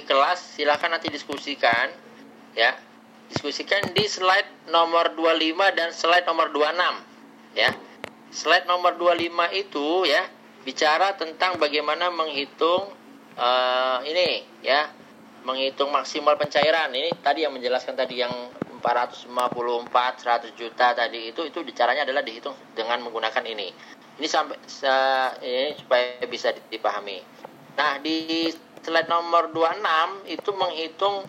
kelas 0.06 0.56
silakan 0.58 0.98
nanti 0.98 1.12
diskusikan 1.12 1.92
ya. 2.56 2.74
Diskusikan 3.28 3.92
di 3.92 4.06
slide 4.06 4.70
nomor 4.72 5.12
25 5.18 5.78
dan 5.78 5.92
slide 5.92 6.26
nomor 6.26 6.48
26 6.48 7.60
ya. 7.60 7.70
Slide 8.32 8.66
nomor 8.66 8.96
25 8.96 9.52
itu 9.52 9.86
ya 10.08 10.26
bicara 10.64 11.12
tentang 11.20 11.60
bagaimana 11.60 12.08
menghitung 12.08 13.03
eh, 13.36 13.98
ini 14.10 14.26
ya. 14.62 14.90
Menghitung 15.44 15.92
maksimal 15.92 16.40
pencairan. 16.40 16.88
Ini 16.88 17.20
tadi 17.20 17.44
yang 17.44 17.52
menjelaskan 17.52 17.92
tadi 17.92 18.16
yang 18.16 18.32
454 18.80 20.24
100 20.24 20.56
juta 20.56 20.96
tadi 20.96 21.28
itu 21.28 21.44
itu 21.44 21.60
caranya 21.76 22.08
adalah 22.08 22.24
dihitung 22.24 22.56
dengan 22.72 23.04
menggunakan 23.04 23.44
ini. 23.44 23.68
Ini 24.18 24.24
sampai 24.28 24.56
sa- 24.64 25.36
ini 25.44 25.76
supaya 25.76 26.24
bisa 26.24 26.48
dipahami. 26.72 27.20
Nah 27.76 28.00
di 28.00 28.48
slide 28.80 29.08
nomor 29.10 29.52
26 29.52 30.24
itu 30.28 30.50
menghitung 30.56 31.28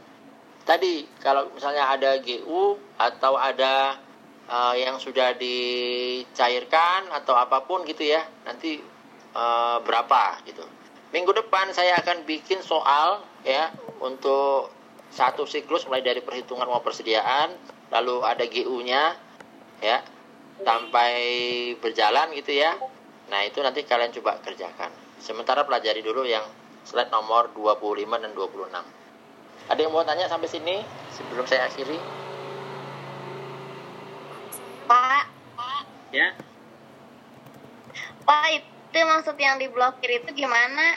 tadi 0.64 1.08
kalau 1.20 1.52
misalnya 1.56 1.92
ada 1.92 2.18
GU 2.20 2.80
atau 2.98 3.36
ada 3.40 4.00
eh, 4.48 4.74
yang 4.86 4.98
sudah 5.00 5.36
dicairkan 5.36 7.12
atau 7.12 7.36
apa 7.36 7.64
pun 7.68 7.84
gitu 7.88 8.04
ya 8.06 8.22
nanti 8.48 8.80
eh, 9.36 9.78
berapa 9.84 10.42
gitu 10.48 10.75
minggu 11.16 11.32
depan 11.32 11.72
saya 11.72 11.96
akan 12.04 12.28
bikin 12.28 12.60
soal 12.60 13.24
ya 13.48 13.72
untuk 14.04 14.68
satu 15.16 15.48
siklus 15.48 15.88
mulai 15.88 16.04
dari 16.04 16.20
perhitungan 16.20 16.68
mau 16.68 16.84
persediaan 16.84 17.56
lalu 17.88 18.20
ada 18.28 18.44
GU-nya 18.44 19.16
ya 19.80 20.04
sampai 20.60 21.16
berjalan 21.80 22.36
gitu 22.36 22.60
ya. 22.60 22.76
Nah 23.32 23.48
itu 23.48 23.64
nanti 23.64 23.88
kalian 23.88 24.12
coba 24.20 24.44
kerjakan. 24.44 24.92
Sementara 25.24 25.64
pelajari 25.64 26.04
dulu 26.04 26.28
yang 26.28 26.44
slide 26.84 27.08
nomor 27.16 27.48
25 27.56 27.96
dan 28.20 28.36
26 28.36 29.06
ada 29.66 29.80
yang 29.80 29.96
mau 29.96 30.04
tanya 30.04 30.28
sampai 30.28 30.52
sini 30.52 30.84
sebelum 31.16 31.48
saya 31.48 31.66
akhiri? 31.72 31.98
Pak, 34.86 35.26
ya. 36.14 36.38
Pak 38.28 38.75
itu 38.96 39.04
maksud 39.04 39.36
yang 39.36 39.60
diblokir 39.60 40.24
itu 40.24 40.32
gimana? 40.32 40.96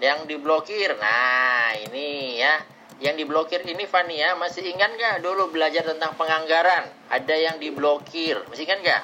yang 0.00 0.24
diblokir 0.24 0.96
nah 0.96 1.76
ini 1.76 2.40
ya 2.40 2.64
yang 3.04 3.20
diblokir 3.20 3.60
ini 3.68 3.84
Fania 3.84 4.32
masih 4.40 4.64
ingat 4.64 4.96
nggak 4.96 5.26
dulu 5.26 5.50
belajar 5.50 5.82
tentang 5.82 6.14
penganggaran? 6.14 6.86
Ada 7.10 7.34
yang 7.34 7.56
diblokir, 7.58 8.38
masih 8.46 8.62
ingat 8.62 8.78
nggak? 8.78 9.02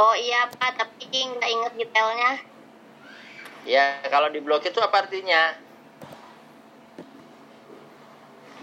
Oh 0.00 0.16
iya 0.16 0.48
Pak, 0.48 0.80
tapi 0.80 1.12
nggak 1.12 1.50
inget 1.52 1.72
detailnya. 1.76 2.32
Ya, 3.68 4.00
kalau 4.08 4.32
diblokir 4.32 4.72
itu 4.72 4.80
apa 4.80 5.04
artinya? 5.04 5.52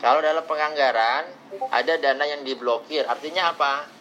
Kalau 0.01 0.25
dalam 0.25 0.41
penganggaran 0.49 1.29
ada 1.69 1.93
dana 2.01 2.25
yang 2.25 2.41
diblokir, 2.41 3.05
artinya 3.05 3.53
apa? 3.53 3.98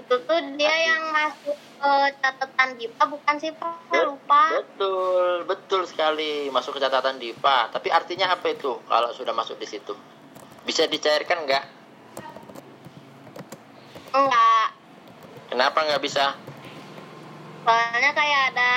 Itu 0.00 0.14
tuh 0.26 0.40
dia 0.58 0.74
yang 0.74 1.02
masuk 1.14 1.54
ke 1.54 1.92
catatan 2.18 2.68
DIPA 2.78 3.04
bukan 3.06 3.34
sih 3.38 3.52
Pak? 3.54 3.94
Lupa. 4.06 4.44
Betul, 4.62 5.46
betul 5.46 5.82
sekali 5.86 6.50
masuk 6.50 6.78
ke 6.78 6.80
catatan 6.82 7.18
DIPA. 7.22 7.70
Tapi 7.70 7.88
artinya 7.94 8.34
apa 8.34 8.50
itu 8.50 8.80
kalau 8.90 9.14
sudah 9.14 9.30
masuk 9.30 9.58
di 9.58 9.66
situ? 9.70 9.94
Bisa 10.66 10.86
dicairkan 10.90 11.46
nggak? 11.46 11.64
Enggak. 14.10 14.68
Kenapa 15.50 15.78
nggak 15.86 16.02
bisa? 16.02 16.34
Soalnya 17.62 18.10
kayak 18.14 18.42
ada 18.54 18.72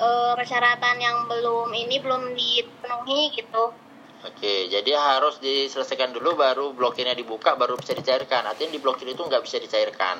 eh, 0.00 0.32
persyaratan 0.36 0.96
yang 1.00 1.16
belum 1.28 1.68
ini 1.72 1.96
belum 2.00 2.36
dipenuhi 2.36 3.32
gitu. 3.36 3.87
Oke, 4.18 4.66
jadi 4.66 4.98
harus 4.98 5.38
diselesaikan 5.38 6.10
dulu 6.10 6.34
baru 6.34 6.74
blokirnya 6.74 7.14
dibuka 7.14 7.54
baru 7.54 7.78
bisa 7.78 7.94
dicairkan. 7.94 8.50
Artinya 8.50 8.74
di 8.74 8.82
blokir 8.82 9.06
itu 9.06 9.22
nggak 9.22 9.46
bisa 9.46 9.62
dicairkan. 9.62 10.18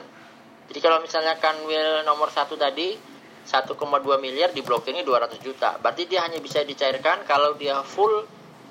Jadi 0.71 0.79
kalau 0.79 1.03
misalnya 1.03 1.35
kanwil 1.43 2.07
nomor 2.07 2.31
satu 2.31 2.55
tadi 2.55 2.95
1,2 3.43 3.75
miliar 4.23 4.55
diblokirnya 4.55 5.03
200 5.03 5.43
juta. 5.43 5.83
Berarti 5.83 6.07
dia 6.07 6.23
hanya 6.23 6.39
bisa 6.39 6.63
dicairkan 6.63 7.27
kalau 7.27 7.59
dia 7.59 7.83
full 7.83 8.23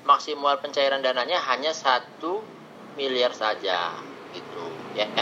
maksimal 0.08 0.56
pencairan 0.64 1.04
dananya 1.04 1.44
hanya 1.52 1.76
satu 1.76 2.40
miliar 2.96 3.36
saja 3.36 4.00
gitu 4.32 4.64
ya. 4.96 5.12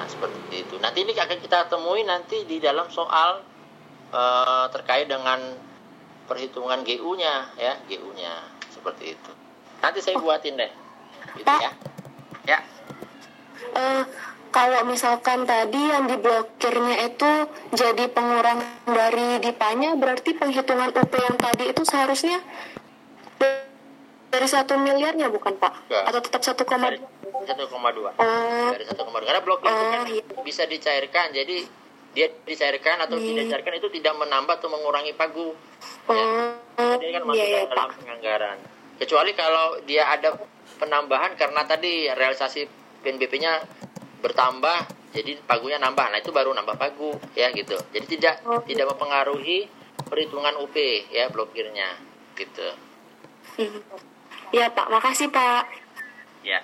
Nah, 0.00 0.06
seperti 0.08 0.64
itu. 0.64 0.80
Nanti 0.80 1.04
ini 1.04 1.12
akan 1.12 1.38
kita 1.44 1.68
temui 1.68 2.08
nanti 2.08 2.48
di 2.48 2.56
dalam 2.56 2.88
soal 2.88 3.44
eh, 4.16 4.66
terkait 4.72 5.12
dengan 5.12 5.44
perhitungan 6.24 6.80
GU-nya 6.80 7.52
ya, 7.60 7.76
GU-nya 7.84 8.59
seperti 8.80 9.04
itu. 9.12 9.30
Nanti 9.78 9.98
saya 10.00 10.16
buatin 10.16 10.56
deh. 10.56 10.70
Gitu 11.36 11.44
Pak. 11.44 11.60
ya. 11.60 11.72
Ya. 12.46 12.58
Eh, 13.70 14.02
kalau 14.50 14.82
misalkan 14.82 15.44
tadi 15.44 15.78
yang 15.78 16.04
diblokirnya 16.04 17.06
itu 17.06 17.30
jadi 17.70 18.08
pengurang 18.08 18.58
dari 18.84 19.38
dipanya, 19.38 19.94
berarti 19.94 20.34
penghitungan 20.34 20.90
UP 20.90 21.12
yang 21.12 21.36
tadi 21.36 21.70
itu 21.70 21.82
seharusnya 21.84 22.40
dari 24.26 24.46
satu 24.46 24.74
miliarnya 24.74 25.28
bukan 25.28 25.54
Pak? 25.54 25.72
Enggak. 25.86 26.02
Atau 26.08 26.20
tetap 26.20 26.40
1,2? 26.42 26.66
Dari 26.80 26.98
1,2. 27.46 28.10
Oh, 28.10 28.68
Dari 28.72 28.84
1,2. 28.84 28.96
Karena 29.22 29.40
blok 29.40 29.60
itu 29.60 29.70
kan 29.86 30.00
Oh, 30.00 30.06
iya. 30.08 30.22
bisa 30.40 30.62
dicairkan. 30.64 31.30
Jadi 31.30 31.56
dia 32.10 32.26
dicairkan 32.42 33.06
atau 33.06 33.16
Hmm. 33.16 33.26
tidak 33.28 33.42
dicairkan 33.46 33.74
itu 33.76 33.88
tidak 33.92 34.14
menambah 34.16 34.54
atau 34.56 34.66
mengurangi 34.66 35.14
pagu. 35.14 35.54
Ya. 36.10 36.26
oh, 36.74 36.94
Jadi 36.98 37.12
kan 37.12 37.22
masuk 37.22 37.38
iya 37.38 37.46
ya 37.46 37.60
dalam 37.66 37.86
Pak. 37.86 37.88
penganggaran. 37.98 38.58
Kecuali 39.00 39.32
kalau 39.32 39.80
dia 39.88 40.04
ada 40.12 40.36
penambahan 40.76 41.32
karena 41.32 41.64
tadi 41.64 42.12
realisasi 42.12 42.68
PNBP-nya 43.00 43.64
bertambah, 44.20 44.84
jadi 45.16 45.40
pagunya 45.48 45.80
nambah. 45.80 46.12
Nah, 46.12 46.20
itu 46.20 46.28
baru 46.28 46.52
nambah 46.52 46.76
pagu 46.76 47.16
ya 47.32 47.48
gitu. 47.56 47.80
Jadi 47.96 48.06
tidak 48.20 48.44
Oh. 48.44 48.60
tidak 48.60 48.92
mempengaruhi 48.92 49.72
perhitungan 50.04 50.52
UP 50.60 50.76
ya 51.08 51.32
blokirnya 51.32 51.96
gitu. 52.36 52.68
Hmm. 53.56 53.80
Ya 54.52 54.68
Pak, 54.68 54.92
makasih 54.92 55.32
Pak. 55.32 55.64
Ya. 56.44 56.60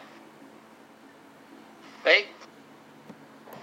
Baik. 2.05 2.37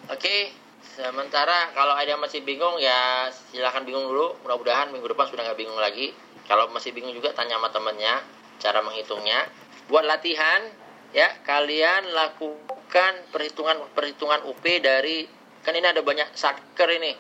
Oke, 0.09 0.49
sementara 0.97 1.69
kalau 1.77 1.93
ada 1.93 2.09
yang 2.09 2.19
masih 2.19 2.41
bingung 2.41 2.81
ya 2.81 3.29
silahkan 3.53 3.85
bingung 3.85 4.09
dulu. 4.09 4.33
Mudah-mudahan 4.41 4.89
minggu 4.89 5.05
depan 5.13 5.29
sudah 5.29 5.45
nggak 5.45 5.61
bingung 5.61 5.77
lagi. 5.77 6.09
Kalau 6.49 6.67
masih 6.73 6.91
bingung 6.91 7.13
juga 7.13 7.31
tanya 7.37 7.55
sama 7.61 7.69
temennya 7.69 8.19
cara 8.63 8.79
menghitungnya. 8.79 9.43
Buat 9.91 10.07
latihan 10.07 10.63
ya 11.11 11.27
kalian 11.43 12.15
lakukan 12.15 13.13
perhitungan 13.35 13.83
perhitungan 13.91 14.47
UP 14.47 14.63
dari 14.79 15.27
kan 15.67 15.75
ini 15.75 15.83
ada 15.83 15.99
banyak 15.99 16.31
satker 16.31 16.87
ini. 16.95 17.11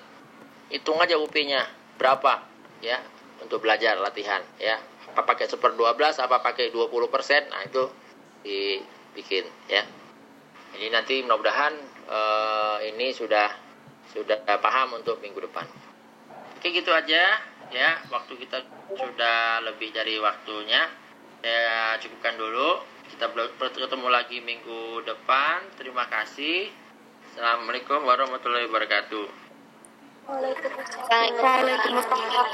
Hitung 0.71 0.97
aja 1.03 1.19
UP-nya 1.19 1.67
berapa 1.99 2.47
ya 2.79 3.03
untuk 3.43 3.59
belajar 3.59 3.99
latihan 3.99 4.39
ya. 4.55 4.79
Apa 5.11 5.27
pakai 5.27 5.51
seper 5.51 5.75
12 5.75 5.99
apa 6.23 6.39
pakai 6.39 6.71
20 6.71 6.89
persen 7.11 7.43
nah 7.51 7.61
itu 7.67 7.91
dibikin 8.47 9.43
ya. 9.67 9.83
Jadi 10.73 10.87
nanti 10.89 11.21
mudah-mudahan 11.21 11.73
eh, 12.09 12.77
ini 12.95 13.13
sudah 13.13 13.51
sudah 14.15 14.41
paham 14.47 15.03
untuk 15.03 15.19
minggu 15.19 15.43
depan. 15.43 15.67
Oke 16.57 16.71
gitu 16.71 16.89
aja 16.95 17.37
ya. 17.69 17.89
Waktu 18.09 18.33
kita 18.39 18.63
sudah 18.95 19.61
lebih 19.67 19.93
dari 19.93 20.17
waktunya. 20.17 21.02
Saya 21.43 21.99
cukupkan 21.99 22.39
dulu. 22.39 22.87
Kita 23.11 23.27
bertemu 23.35 24.07
lagi 24.07 24.39
minggu 24.39 25.03
depan. 25.03 25.75
Terima 25.75 26.07
kasih. 26.07 26.71
Assalamualaikum 27.27 27.99
warahmatullahi 27.99 28.63
wabarakatuh. 28.71 29.27
Waalaikumsalam. 30.23 32.47